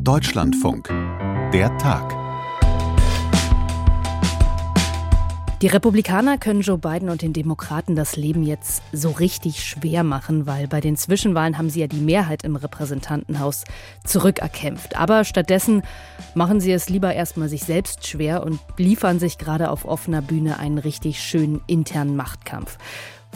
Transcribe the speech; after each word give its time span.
Deutschlandfunk. 0.00 0.88
Der 1.52 1.76
Tag. 1.78 2.14
Die 5.62 5.68
Republikaner 5.68 6.38
können 6.38 6.60
Joe 6.60 6.76
Biden 6.76 7.08
und 7.08 7.22
den 7.22 7.32
Demokraten 7.32 7.96
das 7.96 8.16
Leben 8.16 8.42
jetzt 8.42 8.82
so 8.92 9.10
richtig 9.10 9.64
schwer 9.64 10.04
machen, 10.04 10.46
weil 10.46 10.66
bei 10.66 10.80
den 10.80 10.96
Zwischenwahlen 10.96 11.56
haben 11.56 11.70
sie 11.70 11.80
ja 11.80 11.86
die 11.86 12.00
Mehrheit 12.00 12.42
im 12.42 12.56
Repräsentantenhaus 12.56 13.64
zurückerkämpft. 14.04 14.96
Aber 14.96 15.24
stattdessen 15.24 15.82
machen 16.34 16.60
sie 16.60 16.72
es 16.72 16.88
lieber 16.88 17.14
erstmal 17.14 17.48
sich 17.48 17.62
selbst 17.62 18.06
schwer 18.06 18.44
und 18.44 18.60
liefern 18.76 19.18
sich 19.18 19.38
gerade 19.38 19.70
auf 19.70 19.84
offener 19.86 20.20
Bühne 20.20 20.58
einen 20.58 20.78
richtig 20.78 21.22
schönen 21.22 21.62
internen 21.66 22.16
Machtkampf. 22.16 22.76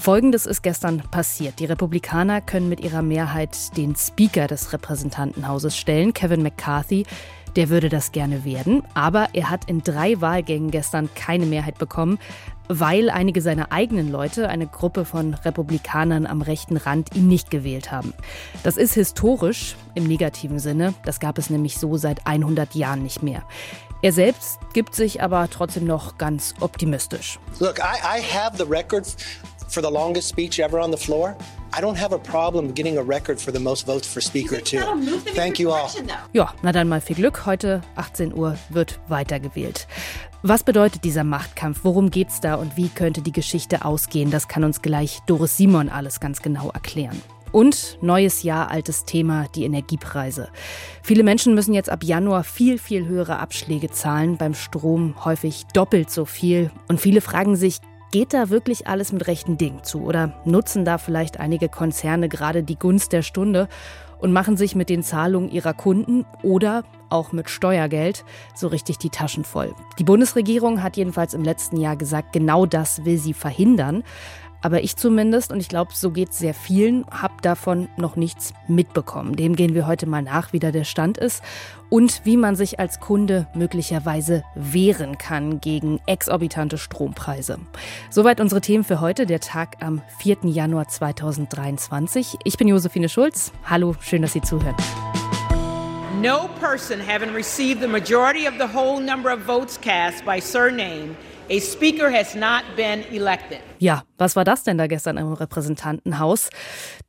Folgendes 0.01 0.47
ist 0.47 0.63
gestern 0.63 1.03
passiert. 1.11 1.59
Die 1.59 1.67
Republikaner 1.67 2.41
können 2.41 2.71
mit 2.71 2.81
ihrer 2.81 3.03
Mehrheit 3.03 3.77
den 3.77 3.95
Speaker 3.95 4.47
des 4.47 4.73
Repräsentantenhauses 4.73 5.77
stellen, 5.77 6.15
Kevin 6.15 6.43
McCarthy. 6.43 7.05
Der 7.55 7.69
würde 7.69 7.91
das 7.91 8.11
gerne 8.11 8.47
werden, 8.47 8.83
aber 8.95 9.29
er 9.35 9.51
hat 9.51 9.67
in 9.69 9.83
drei 9.83 10.19
Wahlgängen 10.23 10.71
gestern 10.71 11.11
keine 11.15 11.45
Mehrheit 11.45 11.77
bekommen, 11.77 12.19
weil 12.69 13.11
einige 13.11 13.43
seiner 13.43 13.73
eigenen 13.73 14.11
Leute, 14.11 14.49
eine 14.49 14.67
Gruppe 14.67 15.05
von 15.05 15.35
Republikanern 15.35 16.27
am 16.27 16.41
rechten 16.41 16.79
Rand, 16.79 17.15
ihn 17.15 17.29
nicht 17.29 17.51
gewählt 17.51 17.93
haben. 17.93 18.15
Das 18.63 18.79
ist 18.79 18.95
historisch 18.95 19.77
im 19.95 20.05
negativen 20.05 20.61
Sinne, 20.61 20.95
das 21.05 21.21
gab 21.21 21.37
es 21.37 21.51
nämlich 21.51 21.77
so 21.77 21.99
seit 21.99 22.27
100 22.27 22.75
Jahren 22.75 23.03
nicht 23.03 23.23
mehr. 23.23 23.43
Er 24.01 24.13
selbst 24.15 24.61
gibt 24.73 24.95
sich 24.95 25.23
aber 25.23 25.51
trotzdem 25.51 25.85
noch 25.85 26.17
ganz 26.17 26.55
optimistisch. 26.61 27.39
Look, 27.59 27.81
I, 27.81 28.21
I 28.21 28.23
have 28.23 28.57
the 28.57 28.65
records 28.65 29.17
for 29.71 29.83
the 29.83 29.91
longest 29.91 30.29
speech 30.29 30.59
ever 30.59 30.81
on 30.81 30.91
the 30.91 30.99
floor. 30.99 31.37
I 31.73 31.81
don't 31.81 31.97
have 31.97 32.13
a 32.13 32.19
problem 32.19 32.75
getting 32.75 32.99
a 32.99 33.03
record 33.03 33.41
for 33.41 33.53
the 33.53 33.61
most 33.61 33.87
votes 33.87 34.07
for 34.07 34.21
speaker 34.21 34.61
too. 34.61 34.81
Thank 35.35 35.59
you 35.59 35.71
all. 35.71 35.89
Ja, 36.33 36.53
na 36.63 36.73
dann 36.73 36.89
mal 36.89 37.01
viel 37.01 37.17
Glück. 37.17 37.47
Heute 37.47 37.81
18 37.95 38.35
Uhr 38.35 38.57
wird 38.69 38.99
weitergewählt. 39.09 39.87
Was 40.43 40.65
bedeutet 40.65 41.05
dieser 41.05 41.23
Machtkampf? 41.23 41.81
Worum 41.83 42.11
geht's 42.11 42.41
da 42.41 42.55
und 42.55 42.77
wie 42.77 42.89
könnte 42.89 43.23
die 43.23 43.33
Geschichte 43.33 43.85
ausgehen? 43.85 44.31
Das 44.31 44.49
kann 44.49 44.65
uns 44.65 44.83
gleich 44.83 45.21
Doris 45.27 45.57
Simon 45.57 45.89
alles 45.89 46.19
ganz 46.19 46.43
genau 46.43 46.71
erklären. 46.71 47.21
Und 47.53 47.99
neues 48.01 48.43
Jahr, 48.43 48.71
altes 48.71 49.05
Thema, 49.05 49.49
die 49.55 49.65
Energiepreise. 49.65 50.49
Viele 51.03 51.25
Menschen 51.25 51.55
müssen 51.55 51.75
jetzt 51.75 51.91
ab 51.91 52.05
Januar 52.05 52.45
viel, 52.45 52.79
viel 52.79 53.07
höhere 53.07 53.39
Abschläge 53.39 53.91
zahlen, 53.91 54.37
beim 54.37 54.55
Strom 54.55 55.25
häufig 55.25 55.67
doppelt 55.75 56.11
so 56.11 56.25
viel. 56.25 56.71
Und 56.89 57.01
viele 57.01 57.21
fragen 57.21 57.57
sich, 57.57 57.81
Geht 58.11 58.35
da 58.35 58.51
wirklich 58.51 58.89
alles 58.89 59.13
mit 59.13 59.29
rechten 59.29 59.57
Dingen 59.57 59.85
zu? 59.85 60.03
Oder 60.03 60.33
nutzen 60.45 60.85
da 60.85 60.99
vielleicht 60.99 61.39
einige 61.39 61.69
Konzerne 61.69 62.29
gerade 62.29 62.65
die 62.65 62.77
Gunst 62.77 63.13
der 63.13 63.23
Stunde 63.23 63.69
und 64.19 64.33
machen 64.33 64.57
sich 64.57 64.75
mit 64.75 64.89
den 64.89 65.05
Zahlungen 65.05 65.49
ihrer 65.49 65.75
Kunden 65.75 66.27
oder 66.43 66.83
auch 67.09 67.31
mit 67.31 67.49
Steuergeld 67.49 68.25
so 68.53 68.67
richtig 68.67 68.99
die 68.99 69.11
Taschen 69.11 69.45
voll? 69.45 69.77
Die 70.01 70.05
Bundesregierung 70.05 70.83
hat 70.83 70.97
jedenfalls 70.97 71.35
im 71.35 71.45
letzten 71.45 71.77
Jahr 71.77 71.95
gesagt, 71.95 72.33
genau 72.33 72.67
das 72.67 73.05
will 73.05 73.17
sie 73.17 73.33
verhindern. 73.33 74.03
Aber 74.63 74.83
ich 74.83 74.97
zumindest, 74.97 75.53
und 75.53 75.61
ich 75.61 75.69
glaube, 75.69 75.93
so 75.95 76.11
geht 76.11 76.31
es 76.31 76.39
sehr 76.39 76.55
vielen, 76.55 77.07
habe 77.11 77.35
davon 77.43 77.89
noch 77.97 78.17
nichts 78.17 78.53
mitbekommen. 78.69 79.37
Dem 79.37 79.57
gehen 79.57 79.75
wir 79.75 79.87
heute 79.87 80.07
mal 80.07 80.23
nach, 80.23 80.53
wie 80.53 80.59
da 80.59 80.71
der 80.71 80.85
Stand 80.85 81.19
ist 81.19 81.43
und 81.89 82.23
wie 82.25 82.37
man 82.37 82.57
sich 82.57 82.79
als 82.79 83.01
Kunde 83.01 83.47
möglicherweise 83.55 84.45
wehren 84.55 85.19
kann 85.19 85.61
gegen 85.61 86.01
exorbitante 86.07 86.79
Strompreise. 86.79 87.59
Soweit 88.11 88.41
unsere 88.41 88.61
Themen 88.61 88.85
für 88.85 89.01
heute, 89.01 89.27
der 89.27 89.41
Tag 89.41 89.77
am 89.81 90.03
4. 90.19 90.39
Januar 90.45 90.89
2023. 90.89 92.37
Ich 92.45 92.59
bin 92.59 92.69
Josephine 92.69 93.09
Schulz. 93.09 93.53
Hallo, 93.65 93.97
schön, 94.01 94.23
dass 94.23 94.33
Sie 94.33 94.43
zuhören. 94.43 94.77
No 96.21 96.51
person 96.61 97.01
having 97.01 97.33
received 97.35 97.81
the 97.81 97.89
majority 97.89 98.47
of 98.47 98.55
the 98.59 98.67
whole 98.67 99.01
number 99.01 99.33
of 99.33 99.41
votes 99.47 99.81
cast 99.81 100.23
by 100.27 100.39
surname 100.39 101.17
A 101.53 101.59
speaker 101.59 102.13
has 102.13 102.37
not 102.37 102.63
been 102.77 103.03
elected. 103.13 103.59
Ja, 103.81 104.05
was 104.19 104.37
war 104.37 104.45
das 104.45 104.63
denn 104.63 104.79
da 104.79 104.87
gestern 104.87 105.17
im 105.17 105.33
Repräsentantenhaus? 105.33 106.49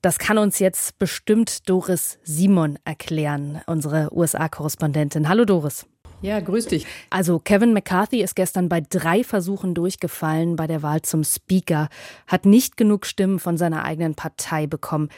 Das 0.02 0.18
kann 0.18 0.40
uns 0.40 0.58
jetzt 0.58 0.98
bestimmt 0.98 1.70
Doris 1.70 2.18
Simon 2.24 2.80
erklären, 2.84 3.62
unsere 3.68 4.10
USA-Korrespondentin. 4.12 5.30
Hallo 5.30 5.46
Doris. 5.46 5.86
Ja, 6.24 6.40
grüß 6.40 6.66
dich. 6.66 6.88
Also 7.12 7.38
Kevin 7.38 7.74
McCarthy 7.74 8.24
ist 8.24 8.36
gestern 8.36 8.68
bei 8.68 8.82
drei 8.82 9.24
Versuchen 9.24 9.76
durchgefallen 9.76 10.56
bei 10.56 10.66
der 10.66 10.82
Wahl 10.82 11.04
zum 11.04 11.24
Speaker, 11.24 11.88
hat 12.26 12.48
nicht 12.48 12.78
genug 12.78 13.06
Stimmen 13.06 13.38
von 13.38 13.58
seiner 13.58 13.86
eigenen 13.86 14.16
Partei 14.16 14.66
bekommen. 14.66 15.10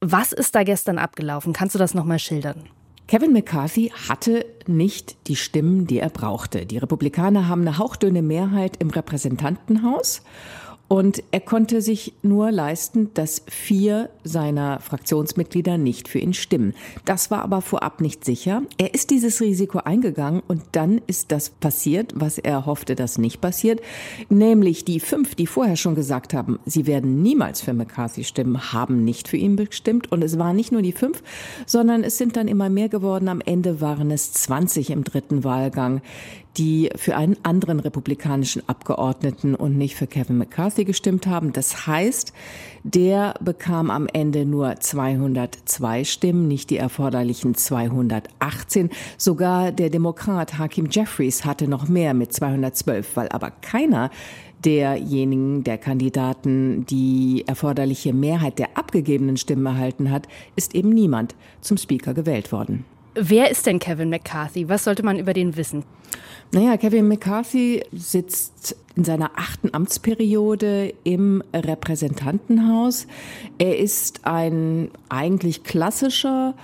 Was 0.00 0.32
ist 0.32 0.54
da 0.54 0.62
gestern 0.62 0.96
abgelaufen? 0.96 1.52
Kannst 1.52 1.74
du 1.74 1.78
das 1.78 1.92
nochmal 1.92 2.18
schildern? 2.18 2.70
Kevin 3.12 3.34
McCarthy 3.34 3.92
hatte 4.08 4.46
nicht 4.66 5.28
die 5.28 5.36
Stimmen, 5.36 5.86
die 5.86 5.98
er 5.98 6.08
brauchte. 6.08 6.64
Die 6.64 6.78
Republikaner 6.78 7.46
haben 7.46 7.60
eine 7.60 7.76
hauchdünne 7.76 8.22
Mehrheit 8.22 8.78
im 8.78 8.88
Repräsentantenhaus 8.88 10.22
und 10.92 11.22
er 11.30 11.40
konnte 11.40 11.80
sich 11.80 12.12
nur 12.20 12.52
leisten, 12.52 13.14
dass 13.14 13.44
vier 13.48 14.10
seiner 14.24 14.78
Fraktionsmitglieder 14.78 15.78
nicht 15.78 16.06
für 16.06 16.18
ihn 16.18 16.34
stimmen. 16.34 16.74
Das 17.06 17.30
war 17.30 17.40
aber 17.40 17.62
vorab 17.62 18.02
nicht 18.02 18.26
sicher. 18.26 18.60
Er 18.76 18.92
ist 18.92 19.08
dieses 19.08 19.40
Risiko 19.40 19.78
eingegangen 19.78 20.42
und 20.48 20.60
dann 20.72 21.00
ist 21.06 21.32
das 21.32 21.48
passiert, 21.48 22.12
was 22.14 22.36
er 22.36 22.66
hoffte, 22.66 22.94
dass 22.94 23.16
nicht 23.16 23.40
passiert. 23.40 23.80
Nämlich 24.28 24.84
die 24.84 25.00
fünf, 25.00 25.34
die 25.34 25.46
vorher 25.46 25.76
schon 25.76 25.94
gesagt 25.94 26.34
haben, 26.34 26.58
sie 26.66 26.86
werden 26.86 27.22
niemals 27.22 27.62
für 27.62 27.72
McCarthy 27.72 28.24
stimmen, 28.24 28.74
haben 28.74 29.02
nicht 29.02 29.28
für 29.28 29.38
ihn 29.38 29.56
bestimmt. 29.56 30.12
Und 30.12 30.22
es 30.22 30.38
waren 30.38 30.56
nicht 30.56 30.72
nur 30.72 30.82
die 30.82 30.92
fünf, 30.92 31.22
sondern 31.64 32.04
es 32.04 32.18
sind 32.18 32.36
dann 32.36 32.48
immer 32.48 32.68
mehr 32.68 32.90
geworden. 32.90 33.30
Am 33.30 33.40
Ende 33.40 33.80
waren 33.80 34.10
es 34.10 34.34
20 34.34 34.90
im 34.90 35.04
dritten 35.04 35.42
Wahlgang 35.42 36.02
die 36.56 36.90
für 36.96 37.16
einen 37.16 37.36
anderen 37.42 37.80
republikanischen 37.80 38.62
Abgeordneten 38.68 39.54
und 39.54 39.76
nicht 39.78 39.96
für 39.96 40.06
Kevin 40.06 40.38
McCarthy 40.38 40.84
gestimmt 40.84 41.26
haben. 41.26 41.52
Das 41.52 41.86
heißt, 41.86 42.32
der 42.84 43.34
bekam 43.40 43.90
am 43.90 44.06
Ende 44.12 44.44
nur 44.44 44.76
202 44.76 46.04
Stimmen, 46.04 46.48
nicht 46.48 46.70
die 46.70 46.76
erforderlichen 46.76 47.54
218. 47.54 48.90
Sogar 49.16 49.72
der 49.72 49.90
Demokrat 49.90 50.58
Hakim 50.58 50.88
Jeffries 50.90 51.44
hatte 51.44 51.68
noch 51.68 51.88
mehr 51.88 52.12
mit 52.12 52.32
212, 52.32 53.16
weil 53.16 53.28
aber 53.28 53.50
keiner 53.50 54.10
derjenigen, 54.64 55.64
der 55.64 55.78
Kandidaten, 55.78 56.86
die 56.86 57.44
erforderliche 57.46 58.12
Mehrheit 58.12 58.58
der 58.58 58.76
abgegebenen 58.76 59.36
Stimmen 59.36 59.66
erhalten 59.66 60.10
hat, 60.10 60.28
ist 60.54 60.74
eben 60.74 60.90
niemand 60.90 61.34
zum 61.60 61.76
Speaker 61.76 62.14
gewählt 62.14 62.52
worden. 62.52 62.84
Wer 63.14 63.50
ist 63.50 63.66
denn 63.66 63.78
Kevin 63.78 64.08
McCarthy? 64.08 64.68
Was 64.68 64.84
sollte 64.84 65.02
man 65.02 65.18
über 65.18 65.34
den 65.34 65.56
wissen? 65.56 65.84
Naja, 66.50 66.76
Kevin 66.76 67.08
McCarthy 67.08 67.82
sitzt 67.92 68.76
in 68.94 69.04
seiner 69.04 69.32
achten 69.36 69.72
Amtsperiode 69.72 70.94
im 71.04 71.42
Repräsentantenhaus. 71.54 73.06
Er 73.58 73.78
ist 73.78 74.26
ein 74.26 74.90
eigentlich 75.08 75.62
klassischer 75.62 76.54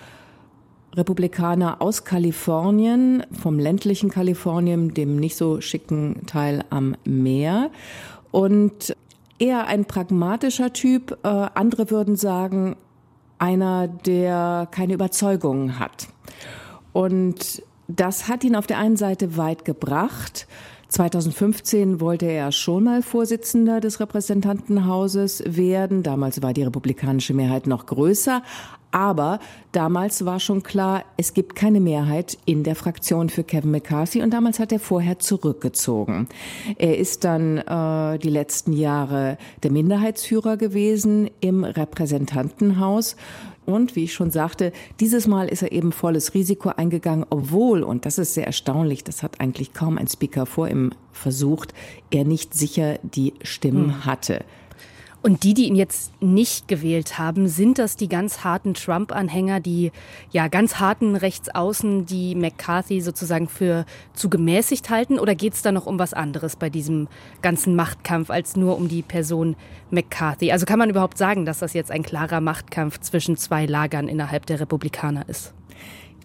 Republikaner 0.95 1.81
aus 1.81 2.05
Kalifornien, 2.05 3.25
vom 3.31 3.59
ländlichen 3.59 4.11
Kalifornien, 4.11 4.95
dem 4.95 5.17
nicht 5.17 5.37
so 5.37 5.61
schicken 5.61 6.23
Teil 6.27 6.65
am 6.71 6.97
Meer. 7.05 7.71
Und 8.31 8.97
eher 9.39 9.67
ein 9.67 9.85
pragmatischer 9.85 10.73
Typ. 10.73 11.19
Äh, 11.23 11.29
andere 11.29 11.91
würden 11.91 12.17
sagen, 12.17 12.77
einer, 13.39 13.87
der 13.89 14.69
keine 14.71 14.95
Überzeugungen 14.95 15.79
hat. 15.79 16.09
Und 16.99 17.63
das 17.87 18.27
hat 18.27 18.43
ihn 18.43 18.57
auf 18.57 18.67
der 18.67 18.79
einen 18.79 18.97
Seite 18.97 19.37
weit 19.37 19.65
gebracht. 19.65 20.49
2015 20.89 22.01
wollte 22.01 22.27
er 22.27 22.51
schon 22.51 22.83
mal 22.83 23.03
Vorsitzender 23.03 23.79
des 23.79 24.01
Repräsentantenhauses 24.01 25.45
werden. 25.47 26.03
Damals 26.03 26.43
war 26.43 26.53
die 26.53 26.65
republikanische 26.65 27.35
Mehrheit 27.35 27.69
noch 27.69 27.87
größer. 27.87 28.43
Aber 28.91 29.39
damals 29.71 30.25
war 30.25 30.41
schon 30.41 30.65
klar, 30.65 31.05
es 31.17 31.35
gibt 31.35 31.55
keine 31.55 31.79
Mehrheit 31.79 32.37
in 32.47 32.65
der 32.65 32.75
Fraktion 32.75 33.29
für 33.29 33.45
Kevin 33.45 33.71
McCarthy 33.71 34.21
und 34.23 34.31
damals 34.31 34.59
hat 34.59 34.73
er 34.73 34.81
vorher 34.81 35.21
zurückgezogen. 35.21 36.27
Er 36.79 36.99
ist 36.99 37.23
dann 37.23 37.59
äh, 37.59 38.19
die 38.19 38.31
letzten 38.31 38.73
Jahre 38.73 39.39
der 39.63 39.71
Minderheitsführer 39.71 40.57
gewesen 40.57 41.31
im 41.41 41.63
Repräsentantenhaus. 41.63 43.15
Und 43.69 43.97
wie 43.97 44.05
ich 44.05 44.15
schon 44.15 44.31
sagte, 44.31 44.73
dieses 44.99 45.27
Mal 45.27 45.47
ist 45.47 45.61
er 45.61 45.73
eben 45.73 45.93
volles 45.93 46.33
Risiko 46.33 46.71
eingegangen, 46.71 47.27
obwohl, 47.29 47.83
und 47.83 48.07
das 48.07 48.17
ist 48.17 48.33
sehr 48.33 48.47
erstaunlich, 48.47 49.05
das 49.05 49.23
hat 49.23 49.43
eigentlich 49.43 49.75
kaum 49.75 49.99
ein 49.99 50.09
Speaker 50.09 50.47
vor 50.47 50.69
ihm 50.69 50.93
versucht, 51.13 51.75
er 52.11 52.25
nicht 52.25 52.55
sicher 52.55 52.99
die 53.03 53.35
Stimmen 53.43 53.89
hm. 53.93 54.05
hatte. 54.07 54.43
Und 55.21 55.43
die, 55.43 55.53
die 55.53 55.65
ihn 55.65 55.75
jetzt 55.75 56.13
nicht 56.23 56.69
gewählt 56.69 57.19
haben, 57.19 57.49
sind 57.49 57.79
das 57.79 57.97
die 57.97 58.09
ganz 58.09 58.45
harten 58.45 58.75
Trump-Anhänger, 58.75 59.59
die 59.59 59.91
ja 60.31 60.47
ganz 60.47 60.79
harten 60.79 61.17
Rechtsaußen, 61.17 62.07
die 62.07 62.37
McCarthy 62.37 63.01
sozusagen 63.01 63.49
für 63.49 63.85
zu 64.15 64.31
gemäßigt 64.31 64.91
halten? 64.91 65.19
Oder 65.19 65.35
geht 65.35 65.55
es 65.55 65.63
da 65.63 65.73
noch 65.73 65.87
um 65.87 65.99
was 65.99 66.15
anderes 66.15 66.55
bei 66.55 66.71
diesem 66.71 67.09
ganzen 67.43 67.75
Machtkampf 67.75 68.31
als 68.31 68.57
nur 68.57 68.77
um 68.77 68.89
die 68.89 69.03
Person 69.03 69.57
McCarthy? 69.91 70.53
Also 70.53 70.67
kann 70.67 70.79
man 70.79 70.91
überhaupt 70.91 71.19
sagen, 71.19 71.45
dass 71.45 71.59
das 71.59 71.73
jetzt 71.73 71.91
ein 71.91 72.05
klarer 72.05 72.41
Machtkampf 72.41 73.01
zwischen 73.01 73.37
zwei 73.37 73.67
Lagern 73.67 74.07
innerhalb 74.07 74.47
der 74.47 74.61
Republikaner 74.61 75.29
ist? 75.29 75.53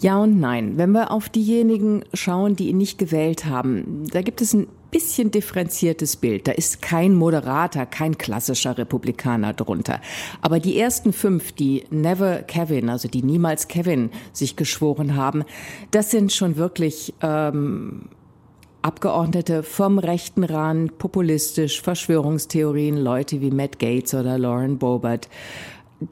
Ja 0.02 0.18
und 0.18 0.40
nein. 0.40 0.78
Wenn 0.78 0.92
wir 0.92 1.12
auf 1.12 1.30
diejenigen 1.30 2.04
schauen, 2.14 2.56
die 2.56 2.70
ihn 2.70 2.78
nicht 2.78 3.00
gewählt 3.00 3.46
haben, 3.46 4.06
da 4.12 4.22
gibt 4.22 4.42
es 4.42 4.54
ein 4.54 4.68
bisschen 4.94 5.32
differenziertes 5.32 6.16
Bild. 6.16 6.48
Da 6.48 6.52
ist 6.52 6.82
kein 6.82 7.16
Moderater, 7.16 7.86
kein 7.86 8.18
klassischer 8.18 8.78
Republikaner 8.78 9.54
drunter. 9.54 10.00
Aber 10.42 10.60
die 10.60 10.80
ersten 10.80 11.12
fünf, 11.12 11.52
die 11.52 11.84
Never 11.90 12.44
Kevin, 12.44 12.90
also 12.90 13.08
die 13.08 13.24
niemals 13.24 13.68
Kevin 13.68 14.12
sich 14.32 14.56
geschworen 14.56 15.16
haben, 15.16 15.44
das 15.92 16.12
sind 16.12 16.32
schon 16.32 16.58
wirklich 16.58 17.14
ähm, 17.22 18.04
Abgeordnete 18.84 19.64
vom 19.64 19.98
rechten 19.98 20.44
Rand, 20.44 20.98
populistisch, 21.00 21.82
Verschwörungstheorien, 21.82 22.98
Leute 22.98 23.42
wie 23.42 23.50
Matt 23.50 23.80
Gates 23.80 24.14
oder 24.14 24.38
Lauren 24.38 24.78
Boebert. 24.78 25.28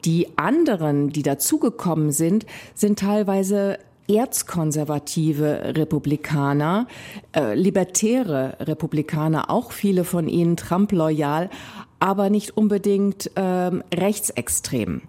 Die 0.04 0.26
anderen, 0.38 1.10
die 1.10 1.22
dazugekommen 1.22 2.10
sind, 2.10 2.46
sind 2.74 2.98
teilweise 2.98 3.78
erzkonservative 4.14 5.74
Republikaner, 5.76 6.86
äh, 7.34 7.54
libertäre 7.54 8.56
Republikaner, 8.60 9.50
auch 9.50 9.72
viele 9.72 10.04
von 10.04 10.28
ihnen 10.28 10.56
Trump-loyal, 10.56 11.50
aber 11.98 12.30
nicht 12.30 12.56
unbedingt 12.56 13.30
äh, 13.36 13.70
rechtsextrem. 13.94 15.02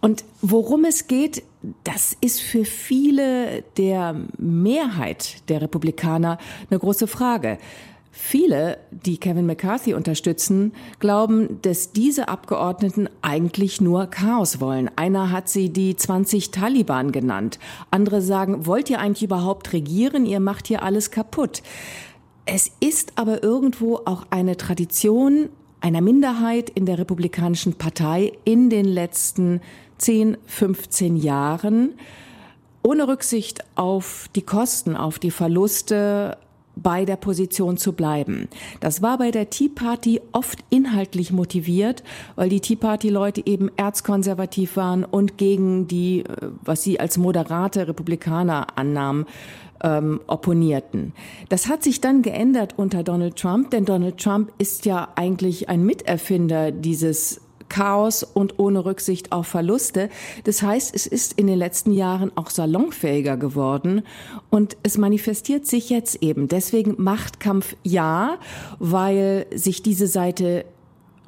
Und 0.00 0.24
worum 0.42 0.84
es 0.84 1.08
geht, 1.08 1.42
das 1.82 2.16
ist 2.20 2.40
für 2.40 2.64
viele 2.64 3.62
der 3.76 4.14
Mehrheit 4.38 5.48
der 5.48 5.60
Republikaner 5.62 6.38
eine 6.70 6.78
große 6.78 7.08
Frage. 7.08 7.58
Viele, 8.10 8.78
die 8.90 9.18
Kevin 9.18 9.46
McCarthy 9.46 9.94
unterstützen, 9.94 10.72
glauben, 10.98 11.60
dass 11.62 11.92
diese 11.92 12.28
Abgeordneten 12.28 13.08
eigentlich 13.22 13.80
nur 13.80 14.06
Chaos 14.06 14.60
wollen. 14.60 14.90
Einer 14.96 15.30
hat 15.30 15.48
sie 15.48 15.70
die 15.70 15.94
20 15.94 16.50
Taliban 16.50 17.12
genannt. 17.12 17.58
Andere 17.90 18.20
sagen, 18.22 18.66
wollt 18.66 18.90
ihr 18.90 18.98
eigentlich 18.98 19.22
überhaupt 19.22 19.72
regieren? 19.72 20.26
Ihr 20.26 20.40
macht 20.40 20.66
hier 20.66 20.82
alles 20.82 21.10
kaputt. 21.10 21.62
Es 22.46 22.70
ist 22.80 23.12
aber 23.16 23.42
irgendwo 23.42 23.96
auch 24.04 24.26
eine 24.30 24.56
Tradition 24.56 25.50
einer 25.80 26.00
Minderheit 26.00 26.70
in 26.70 26.86
der 26.86 26.98
Republikanischen 26.98 27.74
Partei 27.74 28.32
in 28.44 28.70
den 28.70 28.84
letzten 28.84 29.60
10, 29.98 30.36
15 30.46 31.16
Jahren, 31.16 31.94
ohne 32.82 33.06
Rücksicht 33.06 33.64
auf 33.74 34.28
die 34.34 34.42
Kosten, 34.42 34.96
auf 34.96 35.18
die 35.18 35.30
Verluste, 35.30 36.38
bei 36.82 37.04
der 37.04 37.16
Position 37.16 37.76
zu 37.76 37.92
bleiben. 37.92 38.48
Das 38.80 39.02
war 39.02 39.18
bei 39.18 39.30
der 39.30 39.50
Tea 39.50 39.68
Party 39.68 40.20
oft 40.32 40.58
inhaltlich 40.70 41.32
motiviert, 41.32 42.02
weil 42.36 42.48
die 42.48 42.60
Tea 42.60 42.76
Party 42.76 43.08
Leute 43.08 43.42
eben 43.44 43.70
erzkonservativ 43.76 44.76
waren 44.76 45.04
und 45.04 45.38
gegen 45.38 45.88
die, 45.88 46.20
äh, 46.20 46.24
was 46.62 46.82
sie 46.82 47.00
als 47.00 47.18
moderate 47.18 47.88
Republikaner 47.88 48.78
annahmen, 48.78 49.26
ähm, 49.82 50.20
opponierten. 50.26 51.12
Das 51.48 51.68
hat 51.68 51.82
sich 51.82 52.00
dann 52.00 52.22
geändert 52.22 52.74
unter 52.76 53.02
Donald 53.02 53.36
Trump, 53.36 53.70
denn 53.70 53.84
Donald 53.84 54.18
Trump 54.18 54.52
ist 54.58 54.86
ja 54.86 55.08
eigentlich 55.14 55.68
ein 55.68 55.84
Miterfinder 55.84 56.72
dieses 56.72 57.40
Chaos 57.68 58.22
und 58.22 58.58
ohne 58.58 58.84
Rücksicht 58.84 59.32
auf 59.32 59.46
Verluste. 59.46 60.08
Das 60.44 60.62
heißt, 60.62 60.94
es 60.94 61.06
ist 61.06 61.34
in 61.34 61.46
den 61.46 61.58
letzten 61.58 61.92
Jahren 61.92 62.32
auch 62.36 62.50
salonfähiger 62.50 63.36
geworden 63.36 64.02
und 64.50 64.76
es 64.82 64.98
manifestiert 64.98 65.66
sich 65.66 65.90
jetzt 65.90 66.22
eben. 66.22 66.48
Deswegen 66.48 66.94
Machtkampf 66.98 67.76
ja, 67.82 68.38
weil 68.78 69.46
sich 69.54 69.82
diese 69.82 70.06
Seite 70.06 70.64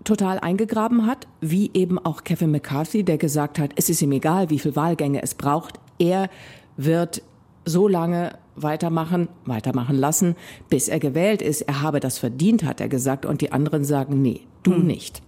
total 0.04 0.38
eingegraben 0.38 1.06
hat, 1.06 1.26
wie 1.40 1.70
eben 1.74 1.98
auch 1.98 2.24
Kevin 2.24 2.50
McCarthy, 2.50 3.04
der 3.04 3.18
gesagt 3.18 3.58
hat, 3.58 3.72
es 3.76 3.88
ist 3.88 4.02
ihm 4.02 4.12
egal, 4.12 4.50
wie 4.50 4.58
viele 4.58 4.76
Wahlgänge 4.76 5.22
es 5.22 5.34
braucht. 5.34 5.78
Er 5.98 6.30
wird 6.76 7.22
so 7.64 7.86
lange 7.88 8.38
weitermachen, 8.56 9.28
weitermachen 9.44 9.96
lassen, 9.96 10.36
bis 10.68 10.88
er 10.88 10.98
gewählt 10.98 11.42
ist. 11.42 11.62
Er 11.62 11.82
habe 11.82 12.00
das 12.00 12.18
verdient, 12.18 12.64
hat 12.64 12.80
er 12.80 12.88
gesagt. 12.88 13.26
Und 13.26 13.40
die 13.40 13.52
anderen 13.52 13.84
sagen, 13.84 14.22
nee, 14.22 14.42
du 14.62 14.74
hm. 14.74 14.86
nicht. 14.86 15.22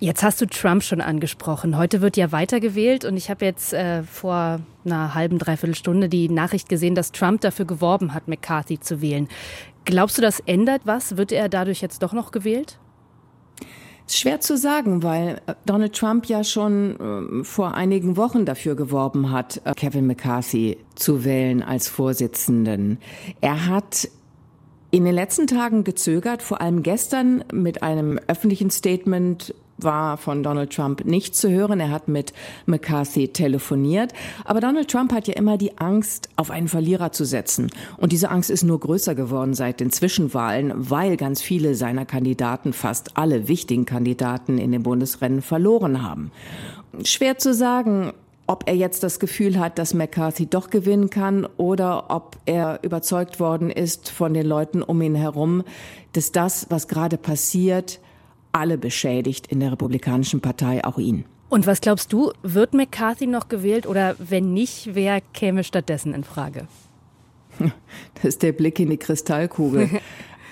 Jetzt 0.00 0.22
hast 0.22 0.40
du 0.40 0.46
Trump 0.46 0.82
schon 0.82 1.00
angesprochen. 1.00 1.78
Heute 1.78 2.00
wird 2.00 2.16
ja 2.16 2.32
weitergewählt 2.32 3.04
und 3.04 3.16
ich 3.16 3.30
habe 3.30 3.44
jetzt 3.44 3.72
äh, 3.72 4.02
vor 4.02 4.60
einer 4.84 5.14
halben, 5.14 5.38
dreiviertel 5.38 5.74
Stunde 5.74 6.08
die 6.08 6.28
Nachricht 6.28 6.68
gesehen, 6.68 6.94
dass 6.94 7.12
Trump 7.12 7.40
dafür 7.40 7.64
geworben 7.64 8.12
hat, 8.12 8.28
McCarthy 8.28 8.80
zu 8.80 9.00
wählen. 9.00 9.28
Glaubst 9.84 10.18
du, 10.18 10.22
das 10.22 10.40
ändert 10.40 10.82
was? 10.84 11.16
Wird 11.16 11.30
er 11.32 11.48
dadurch 11.48 11.80
jetzt 11.80 12.02
doch 12.02 12.12
noch 12.12 12.32
gewählt? 12.32 12.78
Schwer 14.06 14.40
zu 14.40 14.58
sagen, 14.58 15.02
weil 15.02 15.40
äh, 15.46 15.54
Donald 15.64 15.94
Trump 15.94 16.26
ja 16.26 16.44
schon 16.44 17.40
äh, 17.40 17.44
vor 17.44 17.74
einigen 17.74 18.16
Wochen 18.16 18.44
dafür 18.44 18.74
geworben 18.74 19.30
hat, 19.30 19.62
äh, 19.64 19.72
Kevin 19.74 20.06
McCarthy 20.06 20.76
zu 20.94 21.24
wählen 21.24 21.62
als 21.62 21.88
Vorsitzenden. 21.88 22.98
Er 23.40 23.66
hat 23.66 24.08
in 24.90 25.04
den 25.04 25.14
letzten 25.14 25.46
Tagen 25.46 25.84
gezögert, 25.84 26.42
vor 26.42 26.60
allem 26.60 26.82
gestern 26.82 27.44
mit 27.52 27.82
einem 27.82 28.20
öffentlichen 28.28 28.70
Statement 28.70 29.54
war 29.78 30.16
von 30.16 30.42
Donald 30.42 30.72
Trump 30.72 31.04
nicht 31.04 31.34
zu 31.34 31.50
hören. 31.50 31.80
Er 31.80 31.90
hat 31.90 32.08
mit 32.08 32.32
McCarthy 32.66 33.28
telefoniert. 33.28 34.12
Aber 34.44 34.60
Donald 34.60 34.90
Trump 34.90 35.12
hat 35.12 35.28
ja 35.28 35.34
immer 35.34 35.58
die 35.58 35.78
Angst, 35.78 36.28
auf 36.36 36.50
einen 36.50 36.68
Verlierer 36.68 37.12
zu 37.12 37.24
setzen. 37.24 37.70
Und 37.96 38.12
diese 38.12 38.30
Angst 38.30 38.50
ist 38.50 38.62
nur 38.62 38.80
größer 38.80 39.14
geworden 39.14 39.54
seit 39.54 39.80
den 39.80 39.90
Zwischenwahlen, 39.90 40.72
weil 40.76 41.16
ganz 41.16 41.42
viele 41.42 41.74
seiner 41.74 42.06
Kandidaten, 42.06 42.72
fast 42.72 43.16
alle 43.16 43.48
wichtigen 43.48 43.84
Kandidaten 43.84 44.58
in 44.58 44.72
den 44.72 44.82
Bundesrennen 44.82 45.42
verloren 45.42 46.02
haben. 46.02 46.30
Schwer 47.02 47.38
zu 47.38 47.54
sagen, 47.54 48.12
ob 48.46 48.64
er 48.66 48.76
jetzt 48.76 49.02
das 49.02 49.18
Gefühl 49.18 49.58
hat, 49.58 49.78
dass 49.78 49.94
McCarthy 49.94 50.46
doch 50.46 50.70
gewinnen 50.70 51.08
kann 51.10 51.46
oder 51.56 52.10
ob 52.10 52.36
er 52.44 52.80
überzeugt 52.82 53.40
worden 53.40 53.70
ist 53.70 54.10
von 54.10 54.34
den 54.34 54.46
Leuten 54.46 54.82
um 54.82 55.00
ihn 55.00 55.14
herum, 55.14 55.64
dass 56.12 56.30
das, 56.30 56.66
was 56.68 56.88
gerade 56.88 57.16
passiert, 57.16 58.00
alle 58.54 58.78
beschädigt 58.78 59.46
in 59.48 59.60
der 59.60 59.72
Republikanischen 59.72 60.40
Partei, 60.40 60.84
auch 60.84 60.98
ihn. 60.98 61.24
Und 61.48 61.66
was 61.66 61.80
glaubst 61.80 62.12
du, 62.12 62.32
wird 62.42 62.74
McCarthy 62.74 63.26
noch 63.26 63.48
gewählt 63.48 63.86
oder 63.86 64.16
wenn 64.18 64.52
nicht, 64.52 64.94
wer 64.94 65.20
käme 65.20 65.64
stattdessen 65.64 66.14
in 66.14 66.24
Frage? 66.24 66.66
Das 68.14 68.24
ist 68.24 68.42
der 68.42 68.52
Blick 68.52 68.80
in 68.80 68.90
die 68.90 68.96
Kristallkugel. 68.96 69.88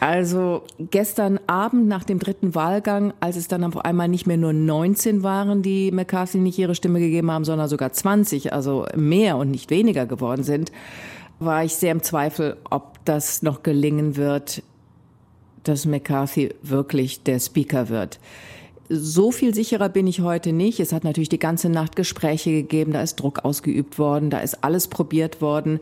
Also 0.02 0.64
gestern 0.80 1.38
Abend 1.46 1.86
nach 1.86 2.02
dem 2.02 2.18
dritten 2.18 2.56
Wahlgang, 2.56 3.14
als 3.20 3.36
es 3.36 3.46
dann 3.46 3.62
auf 3.62 3.84
einmal 3.84 4.08
nicht 4.08 4.26
mehr 4.26 4.36
nur 4.36 4.52
19 4.52 5.22
waren, 5.22 5.62
die 5.62 5.92
McCarthy 5.92 6.38
nicht 6.38 6.58
ihre 6.58 6.74
Stimme 6.74 6.98
gegeben 6.98 7.30
haben, 7.30 7.44
sondern 7.44 7.68
sogar 7.68 7.92
20, 7.92 8.52
also 8.52 8.84
mehr 8.96 9.36
und 9.36 9.52
nicht 9.52 9.70
weniger 9.70 10.06
geworden 10.06 10.42
sind, 10.42 10.72
war 11.38 11.62
ich 11.62 11.76
sehr 11.76 11.92
im 11.92 12.02
Zweifel, 12.02 12.56
ob 12.68 12.98
das 13.04 13.42
noch 13.42 13.62
gelingen 13.62 14.16
wird, 14.16 14.64
dass 15.64 15.86
McCarthy 15.86 16.54
wirklich 16.62 17.22
der 17.22 17.40
Speaker 17.40 17.88
wird. 17.88 18.18
So 18.88 19.30
viel 19.30 19.54
sicherer 19.54 19.88
bin 19.88 20.06
ich 20.06 20.20
heute 20.20 20.52
nicht. 20.52 20.78
Es 20.78 20.92
hat 20.92 21.04
natürlich 21.04 21.30
die 21.30 21.38
ganze 21.38 21.70
Nacht 21.70 21.96
Gespräche 21.96 22.50
gegeben, 22.50 22.92
da 22.92 23.00
ist 23.00 23.16
Druck 23.16 23.44
ausgeübt 23.44 23.98
worden, 23.98 24.28
da 24.28 24.40
ist 24.40 24.62
alles 24.64 24.88
probiert 24.88 25.40
worden, 25.40 25.80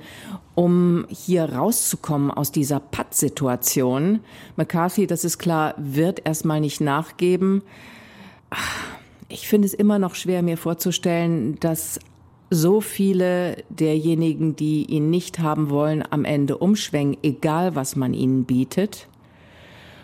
um 0.55 1.07
hier 1.09 1.45
rauszukommen 1.53 2.31
aus 2.31 2.53
dieser 2.53 2.79
Pattsituation. 2.79 4.21
McCarthy, 4.57 5.09
das 5.09 5.25
ist 5.25 5.39
klar, 5.39 5.75
wird 5.77 6.25
erstmal 6.25 6.61
nicht 6.61 6.81
nachgeben. 6.81 7.63
Ich 9.29 9.49
finde 9.49 9.67
es 9.67 9.75
immer 9.75 9.99
noch 9.99 10.15
schwer, 10.15 10.43
mir 10.43 10.57
vorzustellen, 10.57 11.59
dass 11.59 11.99
so 12.51 12.81
viele 12.81 13.65
derjenigen, 13.71 14.57
die 14.57 14.85
ihn 14.85 15.09
nicht 15.09 15.39
haben 15.39 15.71
wollen, 15.71 16.05
am 16.11 16.25
Ende 16.25 16.59
umschwenken, 16.59 17.19
egal 17.23 17.75
was 17.75 17.97
man 17.97 18.13
ihnen 18.13 18.45
bietet. 18.45 19.09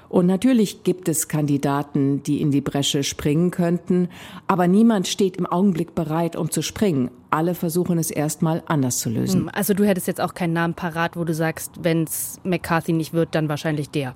Und 0.08 0.26
natürlich 0.26 0.84
gibt 0.84 1.08
es 1.08 1.28
Kandidaten, 1.28 2.22
die 2.22 2.40
in 2.40 2.50
die 2.50 2.60
Bresche 2.60 3.02
springen 3.02 3.50
könnten, 3.50 4.08
aber 4.46 4.68
niemand 4.68 5.08
steht 5.08 5.36
im 5.36 5.46
Augenblick 5.46 5.94
bereit, 5.94 6.36
um 6.36 6.50
zu 6.50 6.62
springen. 6.62 7.10
Alle 7.30 7.54
versuchen 7.54 7.98
es 7.98 8.10
erstmal 8.10 8.62
anders 8.66 8.98
zu 8.98 9.10
lösen. 9.10 9.42
Hm, 9.42 9.50
also 9.52 9.74
du 9.74 9.84
hättest 9.84 10.06
jetzt 10.06 10.20
auch 10.20 10.34
keinen 10.34 10.52
Namen 10.52 10.74
parat, 10.74 11.16
wo 11.16 11.24
du 11.24 11.34
sagst, 11.34 11.72
wenn 11.82 12.04
es 12.04 12.38
McCarthy 12.44 12.92
nicht 12.92 13.12
wird, 13.12 13.34
dann 13.34 13.48
wahrscheinlich 13.48 13.90
der. 13.90 14.14